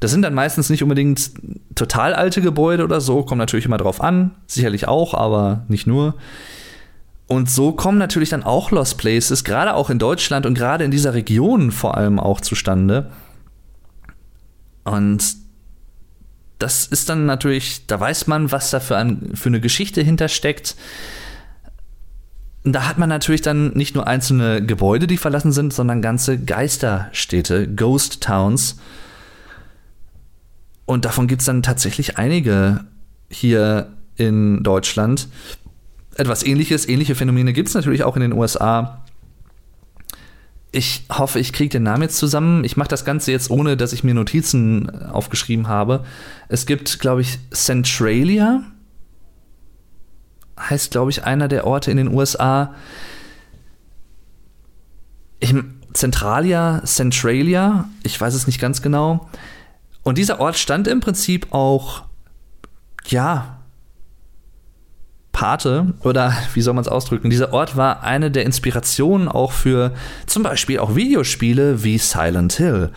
[0.00, 1.30] Das sind dann meistens nicht unbedingt
[1.74, 6.14] total alte Gebäude oder so, kommt natürlich immer drauf an, sicherlich auch, aber nicht nur.
[7.30, 10.90] Und so kommen natürlich dann auch Lost Places, gerade auch in Deutschland und gerade in
[10.90, 13.12] dieser Region vor allem auch zustande.
[14.82, 15.36] Und
[16.58, 20.74] das ist dann natürlich, da weiß man, was da für, ein, für eine Geschichte hintersteckt.
[22.64, 27.68] Da hat man natürlich dann nicht nur einzelne Gebäude, die verlassen sind, sondern ganze Geisterstädte,
[27.68, 28.74] Ghost Towns.
[30.84, 32.86] Und davon gibt es dann tatsächlich einige
[33.28, 35.28] hier in Deutschland
[36.16, 39.04] etwas ähnliches, ähnliche Phänomene gibt es natürlich auch in den USA.
[40.72, 42.62] Ich hoffe, ich kriege den Namen jetzt zusammen.
[42.64, 46.04] Ich mache das Ganze jetzt ohne, dass ich mir Notizen aufgeschrieben habe.
[46.48, 48.62] Es gibt, glaube ich, Centralia.
[50.58, 52.74] Heißt, glaube ich, einer der Orte in den USA.
[55.40, 55.54] Ich,
[55.92, 59.28] Centralia, Centralia, ich weiß es nicht ganz genau.
[60.02, 62.04] Und dieser Ort stand im Prinzip auch,
[63.06, 63.59] ja,
[65.32, 67.30] Pate oder wie soll man es ausdrücken?
[67.30, 69.92] Dieser Ort war eine der Inspirationen auch für
[70.26, 72.90] zum Beispiel auch Videospiele wie Silent Hill.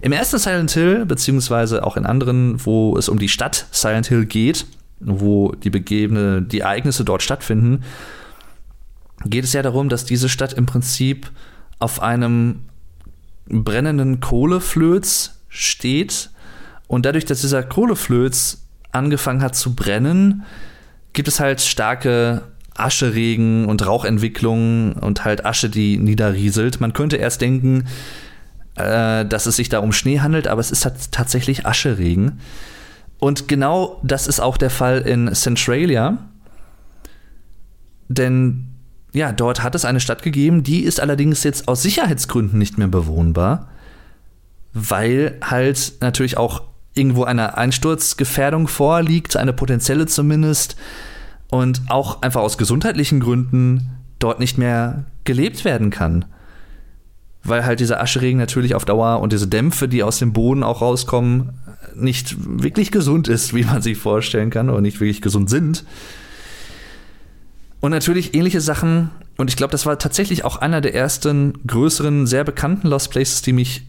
[0.00, 4.24] Im ersten Silent Hill, beziehungsweise auch in anderen, wo es um die Stadt Silent Hill
[4.24, 4.66] geht,
[5.00, 7.82] wo die begebene, die Ereignisse dort stattfinden,
[9.24, 11.30] geht es ja darum, dass diese Stadt im Prinzip
[11.78, 12.60] auf einem
[13.46, 16.30] brennenden Kohleflöz steht
[16.86, 20.44] und dadurch, dass dieser Kohleflöz angefangen hat zu brennen,
[21.12, 22.42] gibt es halt starke
[22.74, 26.80] Ascheregen und Rauchentwicklungen und halt Asche, die niederrieselt.
[26.80, 27.86] Man könnte erst denken,
[28.76, 32.40] äh, dass es sich da um Schnee handelt, aber es ist tatsächlich Ascheregen.
[33.18, 36.18] Und genau das ist auch der Fall in Centralia.
[38.08, 38.66] Denn
[39.12, 42.88] ja, dort hat es eine Stadt gegeben, die ist allerdings jetzt aus Sicherheitsgründen nicht mehr
[42.88, 43.68] bewohnbar,
[44.72, 46.62] weil halt natürlich auch
[46.94, 50.76] irgendwo eine Einsturzgefährdung vorliegt, eine potenzielle zumindest,
[51.50, 56.24] und auch einfach aus gesundheitlichen Gründen dort nicht mehr gelebt werden kann.
[57.42, 60.80] Weil halt dieser Ascheregen natürlich auf Dauer und diese Dämpfe, die aus dem Boden auch
[60.80, 61.54] rauskommen,
[61.96, 65.84] nicht wirklich gesund ist, wie man sich vorstellen kann, oder nicht wirklich gesund sind.
[67.80, 72.26] Und natürlich ähnliche Sachen, und ich glaube, das war tatsächlich auch einer der ersten größeren,
[72.26, 73.86] sehr bekannten Lost Places, die mich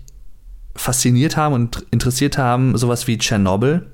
[0.75, 3.85] fasziniert haben und interessiert haben, sowas wie Tschernobyl.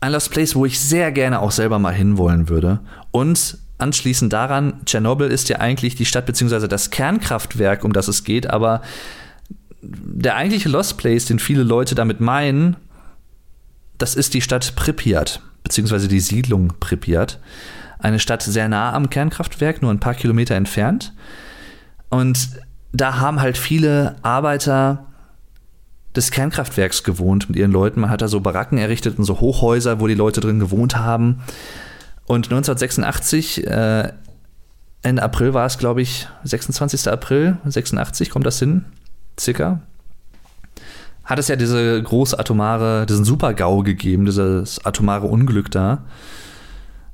[0.00, 2.80] Ein Lost Place, wo ich sehr gerne auch selber mal hinwollen würde.
[3.10, 6.68] Und anschließend daran, Tschernobyl ist ja eigentlich die Stadt bzw.
[6.68, 8.82] das Kernkraftwerk, um das es geht, aber
[9.82, 12.76] der eigentliche Lost Place, den viele Leute damit meinen,
[13.96, 17.38] das ist die Stadt Pripyat, beziehungsweise die Siedlung Pripyat.
[17.98, 21.12] Eine Stadt sehr nah am Kernkraftwerk, nur ein paar Kilometer entfernt.
[22.10, 22.50] Und
[22.92, 25.06] da haben halt viele Arbeiter
[26.16, 28.00] des Kernkraftwerks gewohnt mit ihren Leuten.
[28.00, 31.40] Man hat da so Baracken errichtet und so Hochhäuser, wo die Leute drin gewohnt haben.
[32.26, 34.12] Und 1986, äh,
[35.02, 37.10] Ende April war es, glaube ich, 26.
[37.10, 38.84] April 86, kommt das hin?
[39.38, 39.80] Circa.
[41.24, 46.04] Hat es ja diese große atomare, diesen Super-GAU gegeben, dieses atomare Unglück da.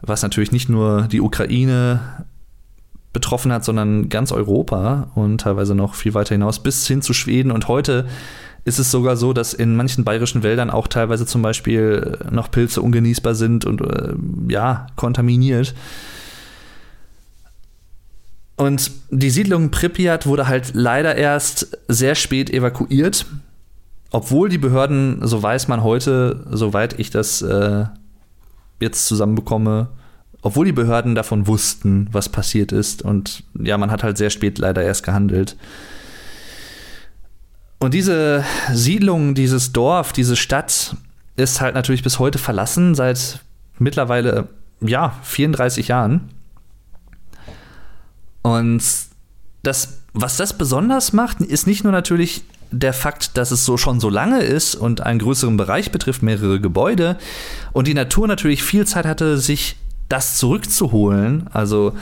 [0.00, 2.24] Was natürlich nicht nur die Ukraine
[3.14, 7.50] betroffen hat, sondern ganz Europa und teilweise noch viel weiter hinaus bis hin zu Schweden.
[7.50, 8.06] Und heute
[8.64, 12.82] ist es sogar so, dass in manchen bayerischen Wäldern auch teilweise zum Beispiel noch Pilze
[12.82, 14.14] ungenießbar sind und äh,
[14.48, 15.74] ja, kontaminiert.
[18.56, 23.26] Und die Siedlung Pripyat wurde halt leider erst sehr spät evakuiert,
[24.10, 27.84] obwohl die Behörden, so weiß man heute, soweit ich das äh,
[28.80, 29.88] jetzt zusammenbekomme,
[30.44, 33.00] obwohl die Behörden davon wussten, was passiert ist.
[33.00, 35.56] Und ja, man hat halt sehr spät leider erst gehandelt.
[37.78, 40.96] Und diese Siedlung, dieses Dorf, diese Stadt
[41.36, 43.40] ist halt natürlich bis heute verlassen, seit
[43.78, 44.48] mittlerweile,
[44.82, 46.28] ja, 34 Jahren.
[48.42, 48.82] Und
[49.62, 53.98] das, was das besonders macht, ist nicht nur natürlich der Fakt, dass es so schon
[53.98, 57.16] so lange ist und einen größeren Bereich betrifft, mehrere Gebäude,
[57.72, 59.76] und die Natur natürlich viel Zeit hatte, sich
[60.08, 61.94] das zurückzuholen, also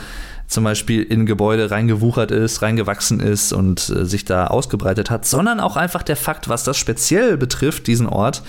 [0.52, 5.60] zum Beispiel in Gebäude reingewuchert ist, reingewachsen ist und äh, sich da ausgebreitet hat, sondern
[5.60, 8.42] auch einfach der Fakt, was das speziell betrifft, diesen Ort.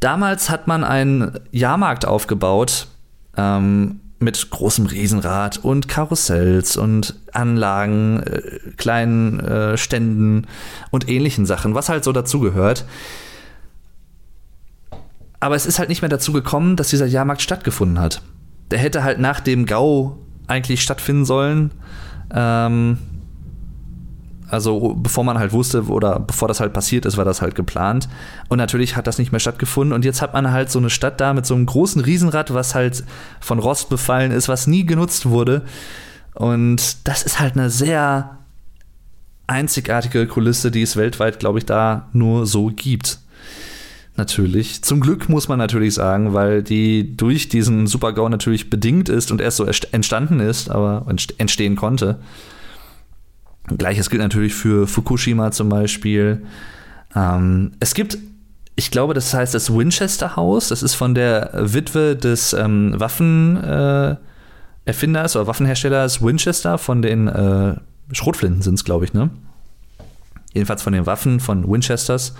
[0.00, 2.88] Damals hat man einen Jahrmarkt aufgebaut
[3.36, 10.46] ähm, mit großem Riesenrad und Karussells und Anlagen, äh, kleinen äh, Ständen
[10.90, 12.84] und ähnlichen Sachen, was halt so dazugehört.
[15.40, 18.22] Aber es ist halt nicht mehr dazu gekommen, dass dieser Jahrmarkt stattgefunden hat
[18.70, 21.70] der hätte halt nach dem GAU eigentlich stattfinden sollen.
[22.32, 22.98] Ähm,
[24.48, 28.08] also bevor man halt wusste oder bevor das halt passiert ist, war das halt geplant.
[28.48, 29.92] Und natürlich hat das nicht mehr stattgefunden.
[29.92, 32.74] Und jetzt hat man halt so eine Stadt da mit so einem großen Riesenrad, was
[32.74, 33.04] halt
[33.40, 35.62] von Rost befallen ist, was nie genutzt wurde.
[36.34, 38.38] Und das ist halt eine sehr
[39.46, 43.18] einzigartige Kulisse, die es weltweit, glaube ich, da nur so gibt
[44.16, 44.82] natürlich.
[44.82, 49.40] Zum Glück muss man natürlich sagen, weil die durch diesen Super-GAU natürlich bedingt ist und
[49.40, 51.06] erst so entstanden ist, aber
[51.38, 52.18] entstehen konnte.
[53.66, 56.44] Gleiches gilt natürlich für Fukushima zum Beispiel.
[57.16, 58.18] Ähm, es gibt,
[58.76, 60.68] ich glaube, das heißt das Winchester Haus.
[60.68, 64.18] Das ist von der Witwe des ähm, Waffenerfinders
[65.34, 67.76] äh, oder Waffenherstellers Winchester von den äh,
[68.12, 69.30] Schrotflinten sind es, glaube ich, ne?
[70.52, 72.34] Jedenfalls von den Waffen von Winchesters.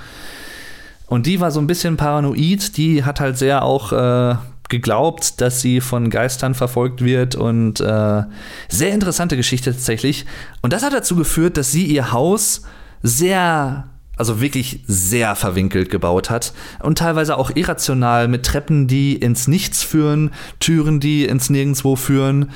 [1.06, 4.36] Und die war so ein bisschen paranoid, die hat halt sehr auch äh,
[4.68, 8.22] geglaubt, dass sie von Geistern verfolgt wird und äh,
[8.68, 10.24] sehr interessante Geschichte tatsächlich.
[10.62, 12.62] Und das hat dazu geführt, dass sie ihr Haus
[13.02, 13.84] sehr
[14.16, 19.82] also wirklich sehr verwinkelt gebaut hat und teilweise auch irrational mit Treppen, die ins Nichts
[19.82, 20.30] führen,
[20.60, 22.50] Türen, die ins Nirgendwo führen.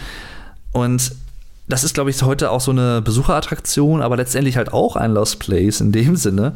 [0.72, 1.12] Und
[1.68, 5.40] das ist, glaube ich, heute auch so eine Besucherattraktion, aber letztendlich halt auch ein Lost
[5.40, 6.52] Place in dem Sinne.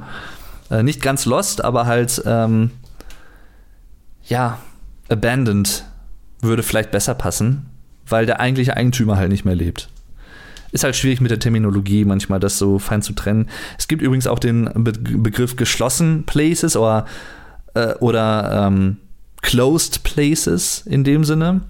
[0.70, 2.70] Äh, nicht ganz lost, aber halt, ähm,
[4.24, 4.58] ja,
[5.08, 5.84] abandoned
[6.40, 7.66] würde vielleicht besser passen,
[8.06, 9.88] weil der eigentliche Eigentümer halt nicht mehr lebt.
[10.72, 13.48] Ist halt schwierig mit der Terminologie manchmal, das so fein zu trennen.
[13.78, 17.06] Es gibt übrigens auch den Be Begriff geschlossen Places oder,
[17.74, 18.96] äh, oder ähm,
[19.42, 21.60] Closed Places in dem Sinne.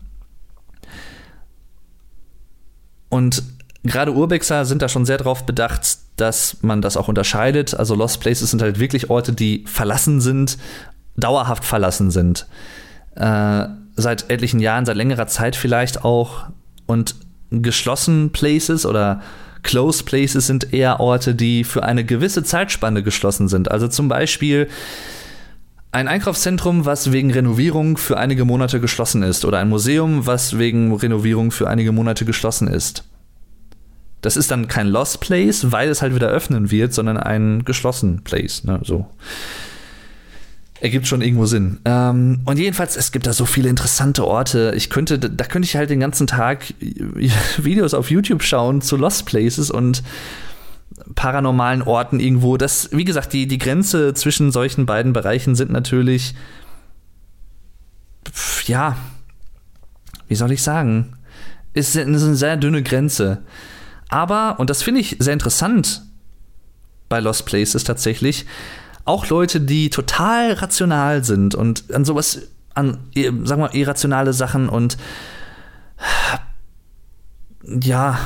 [3.09, 3.43] Und
[3.83, 7.75] gerade Urbexer sind da schon sehr darauf bedacht, dass man das auch unterscheidet.
[7.75, 10.57] Also Lost Places sind halt wirklich Orte, die verlassen sind,
[11.17, 12.47] dauerhaft verlassen sind.
[13.17, 13.65] Äh,
[13.97, 16.45] seit etlichen Jahren, seit längerer Zeit vielleicht auch.
[16.87, 17.17] Und
[17.51, 19.21] geschlossen Places oder
[19.65, 23.69] Closed Places sind eher Orte, die für eine gewisse Zeitspanne geschlossen sind.
[23.69, 24.69] Also zum Beispiel
[25.91, 29.45] ein Einkaufszentrum, was wegen Renovierung für einige Monate geschlossen ist.
[29.45, 33.05] Oder ein Museum, was wegen Renovierung für einige Monate geschlossen ist.
[34.23, 38.23] Das ist dann kein Lost Place, weil es halt wieder öffnen wird, sondern ein geschlossen
[38.23, 38.65] Place.
[38.65, 38.81] Ne?
[38.83, 39.07] So
[40.83, 41.79] ergibt schon irgendwo Sinn.
[41.85, 44.73] Ähm, und jedenfalls, es gibt da so viele interessante Orte.
[44.77, 46.75] Ich könnte, da könnte ich halt den ganzen Tag
[47.59, 50.03] Videos auf YouTube schauen zu Lost Places und
[51.15, 52.57] paranormalen Orten irgendwo.
[52.57, 56.35] Das, wie gesagt, die, die Grenze zwischen solchen beiden Bereichen sind natürlich,
[58.67, 58.97] ja,
[60.27, 61.13] wie soll ich sagen,
[61.75, 63.43] ist, ist eine sehr dünne Grenze.
[64.13, 66.03] Aber, und das finde ich sehr interessant
[67.09, 68.45] bei Lost Places tatsächlich,
[69.07, 72.43] auch Leute, die total rational sind und an sowas,
[72.75, 72.99] an,
[73.45, 74.99] sagen wir, irrationale Sachen und
[77.65, 78.19] ja,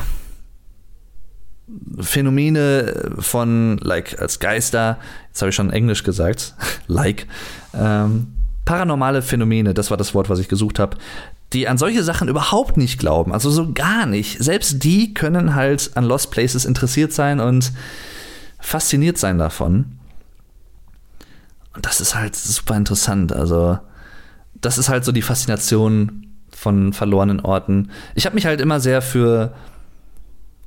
[2.01, 6.55] Phänomene von, like, als Geister, jetzt habe ich schon Englisch gesagt,
[6.89, 7.29] like,
[7.75, 8.35] ähm,
[8.65, 10.97] paranormale Phänomene, das war das Wort, was ich gesucht habe,
[11.53, 14.43] die an solche Sachen überhaupt nicht glauben, also so gar nicht.
[14.43, 17.73] Selbst die können halt an Lost Places interessiert sein und
[18.59, 19.99] fasziniert sein davon.
[21.75, 23.33] Und das ist halt super interessant.
[23.33, 23.79] Also,
[24.55, 27.91] das ist halt so die Faszination von verlorenen Orten.
[28.15, 29.53] Ich habe mich halt immer sehr für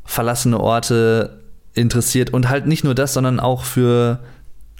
[0.06, 1.42] verlassene Orte
[1.74, 4.20] interessiert und halt nicht nur das, sondern auch für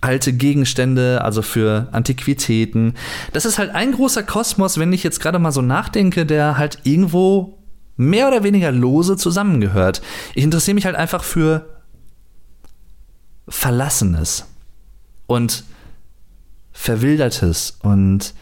[0.02, 2.94] alte Gegenstände, also für Antiquitäten.
[3.34, 6.80] Das ist halt ein großer Kosmos, wenn ich jetzt gerade mal so nachdenke, der halt
[6.84, 7.58] irgendwo
[7.98, 10.02] mehr oder weniger lose zusammengehört.
[10.34, 11.82] Ich interessiere mich halt einfach für
[13.48, 14.46] Verlassenes.
[15.28, 15.64] Und
[16.72, 18.34] Verwildertes und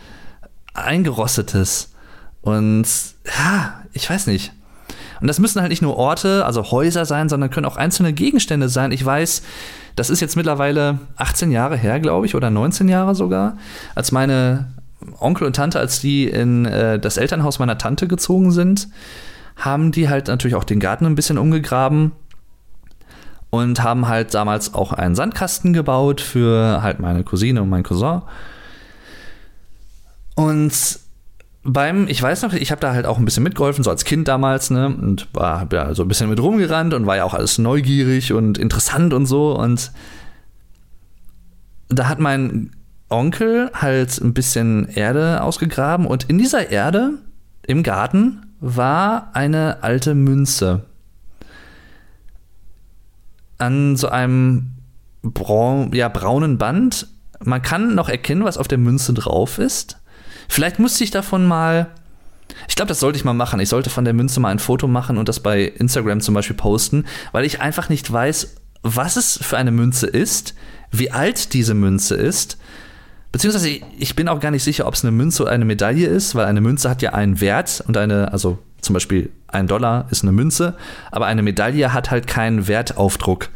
[0.73, 1.93] Eingerostetes.
[2.41, 2.85] Und
[3.25, 4.53] ja, ich weiß nicht.
[5.21, 8.69] Und das müssen halt nicht nur Orte, also Häuser sein, sondern können auch einzelne Gegenstände
[8.69, 8.91] sein.
[8.91, 9.41] Ich weiß,
[9.95, 13.57] das ist jetzt mittlerweile 18 Jahre her, glaube ich, oder 19 Jahre sogar,
[13.95, 14.67] als meine
[15.19, 18.87] Onkel und Tante, als die in äh, das Elternhaus meiner Tante gezogen sind,
[19.55, 22.11] haben die halt natürlich auch den Garten ein bisschen umgegraben
[23.49, 28.21] und haben halt damals auch einen Sandkasten gebaut für halt meine Cousine und mein Cousin.
[30.35, 30.99] Und
[31.63, 34.27] beim, ich weiß noch, ich habe da halt auch ein bisschen mitgeholfen, so als Kind
[34.27, 37.57] damals, ne, und war ja so ein bisschen mit rumgerannt und war ja auch alles
[37.57, 39.57] neugierig und interessant und so.
[39.57, 39.91] Und
[41.89, 42.71] da hat mein
[43.09, 47.13] Onkel halt ein bisschen Erde ausgegraben und in dieser Erde
[47.65, 50.85] im Garten war eine alte Münze
[53.57, 54.73] an so einem
[55.21, 57.07] braun, ja, braunen Band.
[57.43, 59.99] Man kann noch erkennen, was auf der Münze drauf ist.
[60.47, 61.87] Vielleicht müsste ich davon mal.
[62.67, 63.59] Ich glaube, das sollte ich mal machen.
[63.59, 66.55] Ich sollte von der Münze mal ein Foto machen und das bei Instagram zum Beispiel
[66.55, 70.53] posten, weil ich einfach nicht weiß, was es für eine Münze ist,
[70.91, 72.57] wie alt diese Münze ist.
[73.31, 73.69] Beziehungsweise
[73.99, 76.45] ich bin auch gar nicht sicher, ob es eine Münze oder eine Medaille ist, weil
[76.45, 80.31] eine Münze hat ja einen Wert und eine, also zum Beispiel ein Dollar ist eine
[80.31, 80.75] Münze,
[81.11, 83.49] aber eine Medaille hat halt keinen Wertaufdruck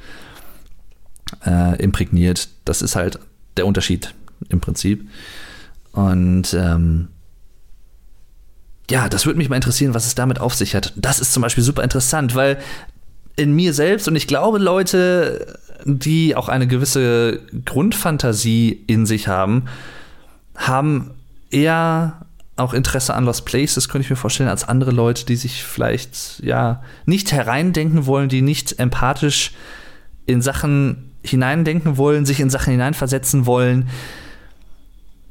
[1.45, 2.49] äh, imprägniert.
[2.65, 3.19] Das ist halt
[3.57, 4.13] der Unterschied
[4.49, 5.07] im Prinzip.
[5.91, 7.09] Und ähm,
[8.89, 10.93] ja, das würde mich mal interessieren, was es damit auf sich hat.
[10.95, 12.57] Das ist zum Beispiel super interessant, weil
[13.35, 19.65] in mir selbst und ich glaube, Leute, die auch eine gewisse Grundfantasie in sich haben,
[20.55, 21.11] haben
[21.49, 22.25] eher
[22.57, 26.41] auch Interesse an Lost Places, könnte ich mir vorstellen, als andere Leute, die sich vielleicht
[26.43, 29.51] ja nicht hereindenken wollen, die nicht empathisch
[30.25, 33.89] in Sachen hineindenken wollen, sich in Sachen hineinversetzen wollen.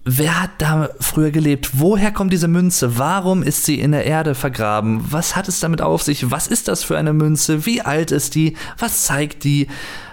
[0.04, 1.72] Wer hat da früher gelebt?
[1.74, 2.98] Woher kommt diese Münze?
[2.98, 5.04] Warum ist sie in der Erde vergraben?
[5.10, 6.30] Was hat es damit auf sich?
[6.30, 7.66] Was ist das für eine Münze?
[7.66, 8.56] Wie alt ist die?
[8.78, 9.68] Was zeigt die?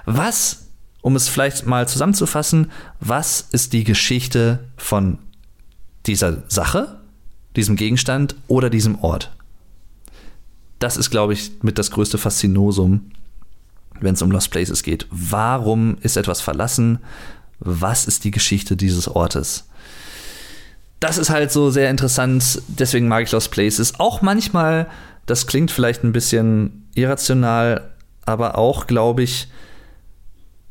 [0.06, 0.68] Was
[1.08, 2.70] um es vielleicht mal zusammenzufassen,
[3.00, 5.20] was ist die Geschichte von
[6.06, 7.00] dieser Sache,
[7.56, 9.32] diesem Gegenstand oder diesem Ort?
[10.80, 13.12] Das ist, glaube ich, mit das größte Faszinosum,
[14.02, 15.08] wenn es um Lost Places geht.
[15.10, 17.00] Warum ist etwas verlassen?
[17.60, 19.70] Was ist die Geschichte dieses Ortes?
[21.00, 24.00] Das ist halt so sehr interessant, deswegen mag ich Lost Places.
[24.00, 24.88] Auch manchmal,
[25.26, 27.92] das klingt vielleicht ein bisschen irrational,
[28.26, 29.48] aber auch, glaube ich,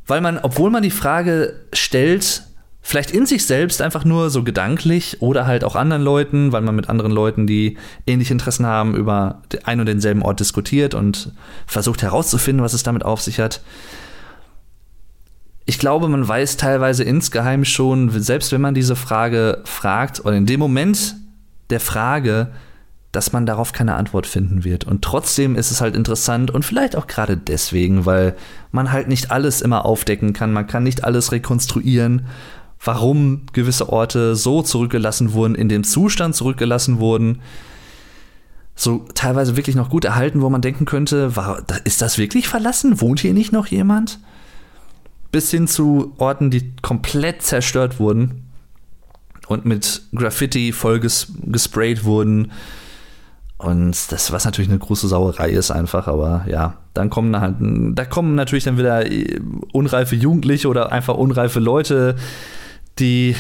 [0.07, 2.43] weil man, obwohl man die Frage stellt,
[2.87, 6.77] vielleicht in sich selbst einfach nur so gedanklich oder halt auch anderen Leuten, weil man
[6.77, 11.33] mit anderen Leuten, die ähnliche Interessen haben, über ein und denselben Ort diskutiert und
[11.67, 13.61] versucht herauszufinden, was es damit auf sich hat.
[15.67, 20.47] Ich glaube, man weiß teilweise insgeheim schon, selbst wenn man diese Frage fragt, oder in
[20.47, 21.17] dem Moment
[21.71, 22.51] der Frage
[23.17, 24.85] dass man darauf keine Antwort finden wird.
[24.85, 28.37] Und trotzdem ist es halt interessant und vielleicht auch gerade deswegen, weil
[28.73, 32.27] man halt nicht alles immer aufdecken kann, man kann nicht alles rekonstruieren,
[32.85, 37.41] warum gewisse Orte so zurückgelassen wurden, in dem Zustand zurückgelassen wurden,
[38.75, 43.01] so teilweise wirklich noch gut erhalten, wo man denken könnte, war, ist das wirklich verlassen?
[43.01, 44.19] Wohnt hier nicht noch jemand?
[45.37, 48.49] Bis hin zu Orten, die komplett zerstört wurden
[49.49, 52.53] und mit Graffiti voll ges gesprayt wurden
[53.59, 58.07] und das, was natürlich eine große Sauerei ist, einfach, aber ja, dann kommen halt, da
[58.07, 59.39] kommen natürlich dann wieder äh,
[59.75, 62.17] unreife Jugendliche oder einfach unreife Leute,
[62.99, 63.37] die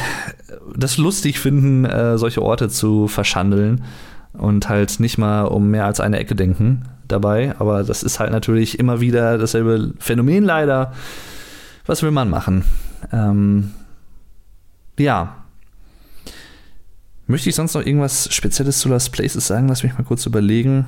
[0.76, 3.84] das lustig finden, äh, solche Orte zu verschandeln
[4.34, 7.54] und halt nicht mal um mehr als eine Ecke denken dabei.
[7.58, 10.92] Aber das ist halt natürlich immer wieder dasselbe Phänomen leider.
[11.86, 12.64] Was will man machen?
[13.12, 13.72] Ähm,
[14.98, 15.46] ja,
[17.26, 19.68] Möchte ich sonst noch irgendwas Spezielles zu Lost Places sagen?
[19.68, 20.86] Lass mich mal kurz überlegen.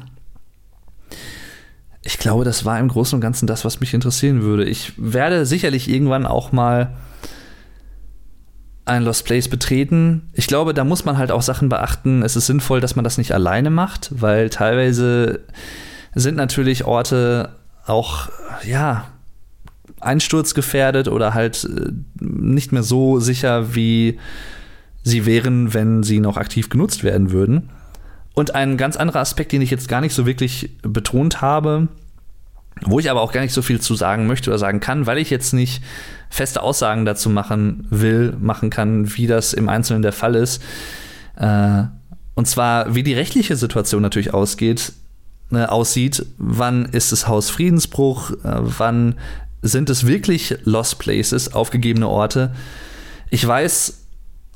[2.03, 4.65] Ich glaube, das war im Großen und Ganzen das, was mich interessieren würde.
[4.65, 6.97] Ich werde sicherlich irgendwann auch mal
[8.85, 10.31] ein Lost Place betreten.
[10.33, 12.23] Ich glaube, da muss man halt auch Sachen beachten.
[12.23, 15.41] Es ist sinnvoll, dass man das nicht alleine macht, weil teilweise
[16.15, 18.29] sind natürlich Orte auch,
[18.63, 19.09] ja,
[20.01, 24.19] einsturzgefährdet oder halt äh, nicht mehr so sicher wie
[25.03, 27.71] sie wären, wenn sie noch aktiv genutzt werden würden.
[28.35, 31.89] Und ein ganz anderer Aspekt, den ich jetzt gar nicht so wirklich betont habe,
[32.83, 35.19] wo ich aber auch gar nicht so viel zu sagen möchte oder sagen kann, weil
[35.19, 35.83] ich jetzt nicht
[36.31, 40.63] feste Aussagen dazu machen will, machen kann, wie das im Einzelnen der Fall ist.
[41.37, 41.85] Äh,
[42.35, 44.93] und zwar, wie die rechtliche Situation natürlich ausgeht,
[45.51, 46.25] äh, aussieht.
[46.37, 48.33] Wann ist es Hausfriedensbruch?
[48.43, 49.17] Wann
[49.63, 52.53] sind es wirklich Lost Places, aufgegebene Orte?
[53.31, 54.07] Ich weiß,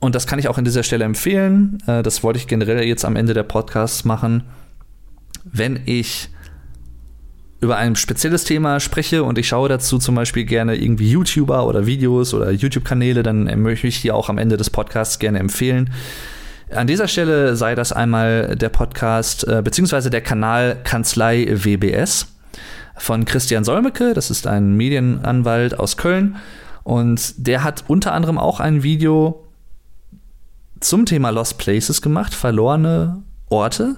[0.01, 1.79] und das kann ich auch an dieser Stelle empfehlen.
[1.87, 4.45] Äh, das wollte ich generell jetzt am Ende der Podcasts machen.
[5.45, 6.29] Wenn ich
[7.61, 11.87] über ein spezielles Thema spreche und ich schaue dazu zum Beispiel gerne irgendwie YouTuber oder
[11.87, 15.91] Videos oder YouTube-Kanäle, dann möchte ich die auch am Ende des Podcasts gerne empfehlen.
[16.71, 22.32] An dieser Stelle sei das einmal der Podcast äh, beziehungsweise der Kanal Kanzlei WBS
[22.97, 24.15] von Christian Solmecke.
[24.15, 26.37] Das ist ein Medienanwalt aus Köln
[26.85, 29.47] und der hat unter anderem auch ein Video
[30.81, 33.97] zum Thema Lost Places gemacht, verlorene Orte,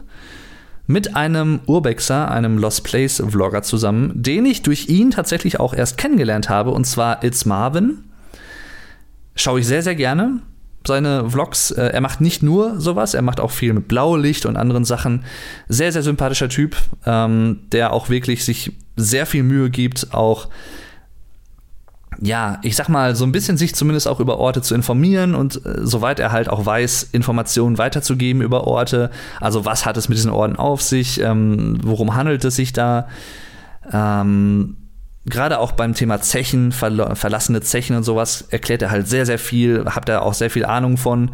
[0.86, 5.96] mit einem Urbexer, einem Lost Place Vlogger zusammen, den ich durch ihn tatsächlich auch erst
[5.96, 8.04] kennengelernt habe, und zwar It's Marvin.
[9.34, 10.40] Schaue ich sehr, sehr gerne.
[10.86, 14.58] Seine Vlogs, äh, er macht nicht nur sowas, er macht auch viel mit Blaulicht und
[14.58, 15.24] anderen Sachen.
[15.68, 16.76] Sehr, sehr sympathischer Typ,
[17.06, 20.48] ähm, der auch wirklich sich sehr viel Mühe gibt, auch
[22.20, 25.64] ja, ich sag mal, so ein bisschen sich zumindest auch über Orte zu informieren und
[25.64, 29.10] äh, soweit er halt auch weiß, Informationen weiterzugeben über Orte.
[29.40, 31.20] Also was hat es mit diesen Orten auf sich?
[31.20, 33.08] Ähm, worum handelt es sich da?
[33.92, 34.76] Ähm,
[35.26, 39.38] Gerade auch beim Thema Zechen, verla verlassene Zechen und sowas, erklärt er halt sehr, sehr
[39.38, 41.30] viel, habt er auch sehr viel Ahnung von.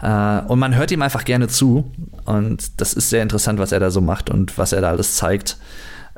[0.00, 1.90] Äh, und man hört ihm einfach gerne zu.
[2.24, 5.16] Und das ist sehr interessant, was er da so macht und was er da alles
[5.16, 5.56] zeigt.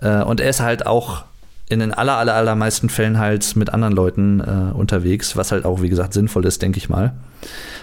[0.01, 1.25] Äh, und er ist halt auch
[1.69, 5.83] in den aller, aller, allermeisten Fällen halt mit anderen Leuten äh, unterwegs, was halt auch,
[5.83, 7.13] wie gesagt, sinnvoll ist, denke ich mal.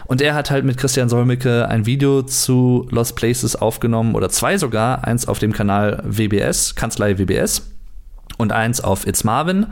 [0.06, 4.58] Und er hat halt mit Christian Solmecke ein Video zu Lost Places aufgenommen oder zwei
[4.58, 7.64] sogar, eins auf dem Kanal WBS, Kanzlei WBS
[8.38, 9.68] und eins auf It's Marvin,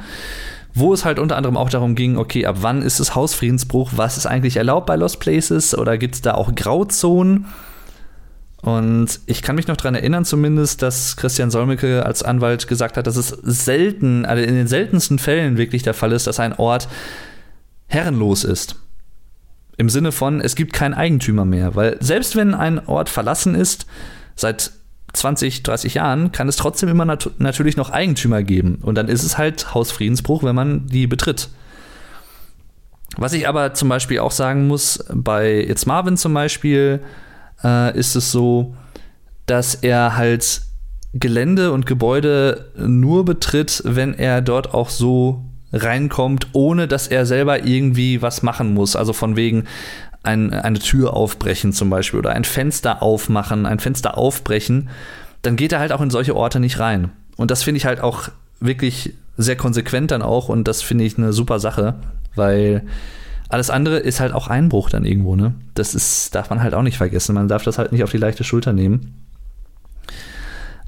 [0.75, 4.17] wo es halt unter anderem auch darum ging, okay, ab wann ist es Hausfriedensbruch, was
[4.17, 7.45] ist eigentlich erlaubt bei Lost Places oder gibt es da auch Grauzonen?
[8.63, 13.07] Und ich kann mich noch daran erinnern, zumindest, dass Christian Solmecke als Anwalt gesagt hat,
[13.07, 16.87] dass es selten, also in den seltensten Fällen wirklich der Fall ist, dass ein Ort
[17.87, 18.77] herrenlos ist.
[19.75, 21.75] Im Sinne von, es gibt keinen Eigentümer mehr.
[21.75, 23.85] Weil selbst wenn ein Ort verlassen ist,
[24.37, 24.71] seit
[25.11, 28.79] 20, 30 Jahren, kann es trotzdem immer nat natürlich noch Eigentümer geben.
[28.81, 31.49] Und dann ist es halt Hausfriedensbruch, wenn man die betritt.
[33.17, 37.01] Was ich aber zum Beispiel auch sagen muss, bei It's Marvin zum Beispiel
[37.63, 38.75] äh, ist es so,
[39.45, 40.61] dass er halt
[41.13, 47.65] Gelände und Gebäude nur betritt, wenn er dort auch so reinkommt, ohne dass er selber
[47.65, 48.95] irgendwie was machen muss.
[48.95, 49.65] Also von wegen
[50.23, 54.89] ein, eine Tür aufbrechen zum Beispiel oder ein Fenster aufmachen, ein Fenster aufbrechen,
[55.41, 57.11] dann geht er halt auch in solche Orte nicht rein.
[57.35, 58.29] Und das finde ich halt auch
[58.59, 61.95] wirklich sehr konsequent dann auch und das finde ich eine super Sache,
[62.35, 62.83] weil
[63.53, 65.53] alles andere ist halt auch Einbruch dann irgendwo, ne?
[65.75, 67.35] Das ist, darf man halt auch nicht vergessen.
[67.35, 69.23] Man darf das halt nicht auf die leichte Schulter nehmen.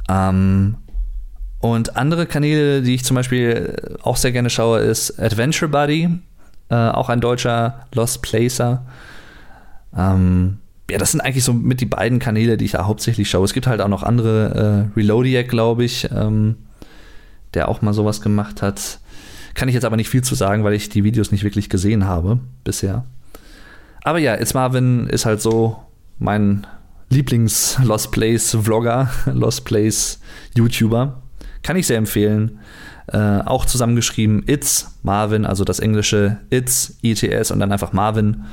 [0.10, 0.76] Ähm,
[1.60, 6.10] und andere Kanäle, die ich zum Beispiel auch sehr gerne schaue, ist Adventure Buddy,
[6.70, 8.84] äh, auch ein deutscher Lost Placer.
[9.96, 10.58] Ähm,
[10.90, 13.46] ja, das sind eigentlich so mit die beiden Kanäle, die ich da hauptsächlich schaue.
[13.46, 16.56] Es gibt halt auch noch andere, äh, Reloadiac, glaube ich, ähm,
[17.54, 19.00] der auch mal sowas gemacht hat.
[19.56, 22.06] Kann ich jetzt aber nicht viel zu sagen, weil ich die Videos nicht wirklich gesehen
[22.06, 23.06] habe bisher.
[24.04, 25.78] Aber ja, It's Marvin ist halt so
[26.20, 26.68] mein
[27.10, 31.22] Lieblings-Lost Place-Vlogger, Lost Place-YouTuber.
[31.64, 32.60] Kann ich sehr empfehlen.
[33.08, 38.44] Äh, auch zusammengeschrieben It's Marvin, also das englische It's, ITS und dann einfach Marvin.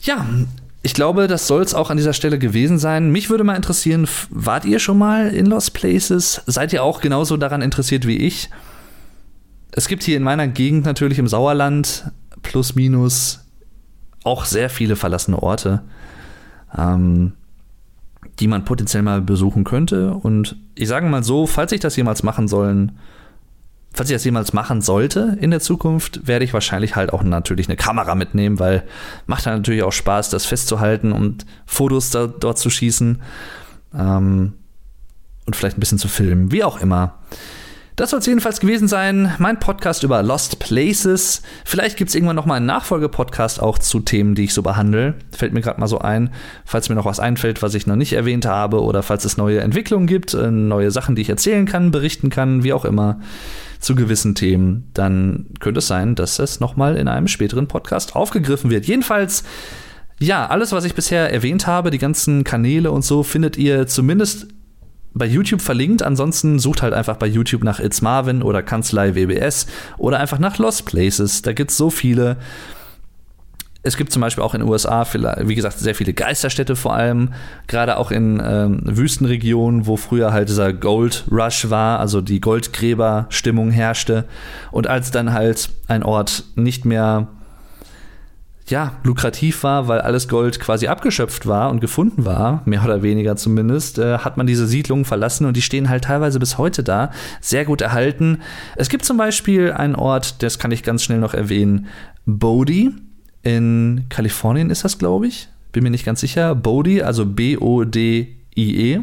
[0.00, 0.26] Ja,
[0.82, 3.10] ich glaube, das soll es auch an dieser Stelle gewesen sein.
[3.10, 6.42] Mich würde mal interessieren, wart ihr schon mal in Lost Places?
[6.46, 8.48] Seid ihr auch genauso daran interessiert wie ich?
[9.76, 12.10] Es gibt hier in meiner Gegend natürlich im Sauerland
[12.42, 13.40] plus minus
[14.22, 15.82] auch sehr viele verlassene Orte
[16.76, 17.32] ähm,
[18.38, 20.14] die man potenziell mal besuchen könnte.
[20.14, 22.98] Und ich sage mal so, falls ich das jemals machen sollen,
[23.92, 27.68] falls ich das jemals machen sollte in der Zukunft, werde ich wahrscheinlich halt auch natürlich
[27.68, 28.82] eine Kamera mitnehmen, weil
[29.26, 33.22] macht dann natürlich auch Spaß, das festzuhalten und Fotos da, dort zu schießen
[33.96, 34.54] ähm,
[35.46, 37.18] und vielleicht ein bisschen zu filmen, wie auch immer.
[37.96, 39.32] Das soll es jedenfalls gewesen sein.
[39.38, 41.42] Mein Podcast über Lost Places.
[41.64, 45.14] Vielleicht gibt es irgendwann noch mal einen Nachfolgepodcast auch zu Themen, die ich so behandle.
[45.30, 46.30] Fällt mir gerade mal so ein.
[46.64, 49.60] Falls mir noch was einfällt, was ich noch nicht erwähnt habe oder falls es neue
[49.60, 53.20] Entwicklungen gibt, äh, neue Sachen, die ich erzählen kann, berichten kann, wie auch immer
[53.78, 58.16] zu gewissen Themen, dann könnte es sein, dass es noch mal in einem späteren Podcast
[58.16, 58.86] aufgegriffen wird.
[58.86, 59.44] Jedenfalls
[60.18, 64.48] ja, alles, was ich bisher erwähnt habe, die ganzen Kanäle und so, findet ihr zumindest
[65.14, 66.02] bei YouTube verlinkt.
[66.02, 70.58] Ansonsten sucht halt einfach bei YouTube nach It's Marvin oder Kanzlei WBS oder einfach nach
[70.58, 71.42] Lost Places.
[71.42, 72.36] Da gibt es so viele.
[73.86, 77.34] Es gibt zum Beispiel auch in den USA, wie gesagt, sehr viele Geisterstädte vor allem,
[77.66, 83.70] gerade auch in ähm, Wüstenregionen, wo früher halt dieser Gold Rush war, also die Goldgräberstimmung
[83.70, 84.24] herrschte.
[84.70, 87.28] Und als dann halt ein Ort nicht mehr
[88.66, 93.36] ja, lukrativ war, weil alles Gold quasi abgeschöpft war und gefunden war, mehr oder weniger
[93.36, 97.10] zumindest, äh, hat man diese Siedlungen verlassen und die stehen halt teilweise bis heute da,
[97.40, 98.40] sehr gut erhalten.
[98.76, 101.88] Es gibt zum Beispiel einen Ort, das kann ich ganz schnell noch erwähnen,
[102.24, 102.92] Bodie
[103.42, 106.54] in Kalifornien ist das, glaube ich, bin mir nicht ganz sicher.
[106.54, 109.00] Bodie, also B-O-D-I-E.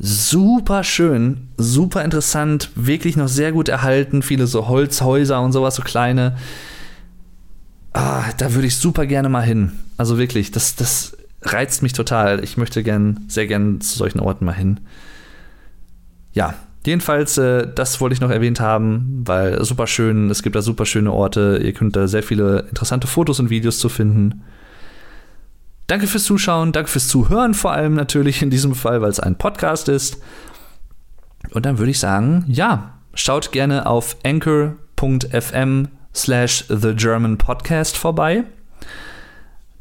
[0.00, 5.82] Super schön, super interessant, wirklich noch sehr gut erhalten, viele so Holzhäuser und sowas, so
[5.82, 6.36] kleine
[7.92, 9.72] ah, da würde ich super gerne mal hin.
[9.96, 12.42] Also wirklich, das, das reizt mich total.
[12.44, 14.80] Ich möchte gern, sehr gern zu solchen Orten mal hin.
[16.32, 16.54] Ja,
[16.86, 20.86] jedenfalls, äh, das wollte ich noch erwähnt haben, weil super schön, es gibt da super
[20.86, 21.60] schöne Orte.
[21.62, 24.42] Ihr könnt da sehr viele interessante Fotos und Videos zu finden.
[25.88, 29.36] Danke fürs Zuschauen, danke fürs Zuhören, vor allem natürlich in diesem Fall, weil es ein
[29.36, 30.22] Podcast ist.
[31.50, 38.44] Und dann würde ich sagen, ja, schaut gerne auf anchor.fm slash The German Podcast vorbei.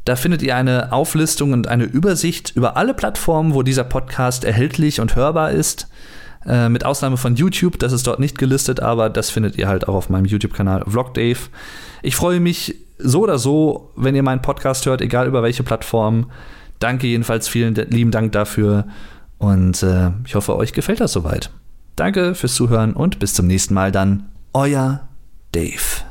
[0.05, 4.99] Da findet ihr eine Auflistung und eine Übersicht über alle Plattformen, wo dieser Podcast erhältlich
[4.99, 5.88] und hörbar ist.
[6.45, 9.88] Äh, mit Ausnahme von YouTube, das ist dort nicht gelistet, aber das findet ihr halt
[9.88, 11.39] auch auf meinem YouTube-Kanal Vlog Dave.
[12.01, 16.32] Ich freue mich so oder so, wenn ihr meinen Podcast hört, egal über welche Plattform.
[16.79, 18.86] Danke jedenfalls, vielen lieben Dank dafür
[19.38, 21.51] und äh, ich hoffe, euch gefällt das soweit.
[21.95, 24.29] Danke fürs Zuhören und bis zum nächsten Mal dann.
[24.53, 25.07] Euer
[25.51, 26.11] Dave.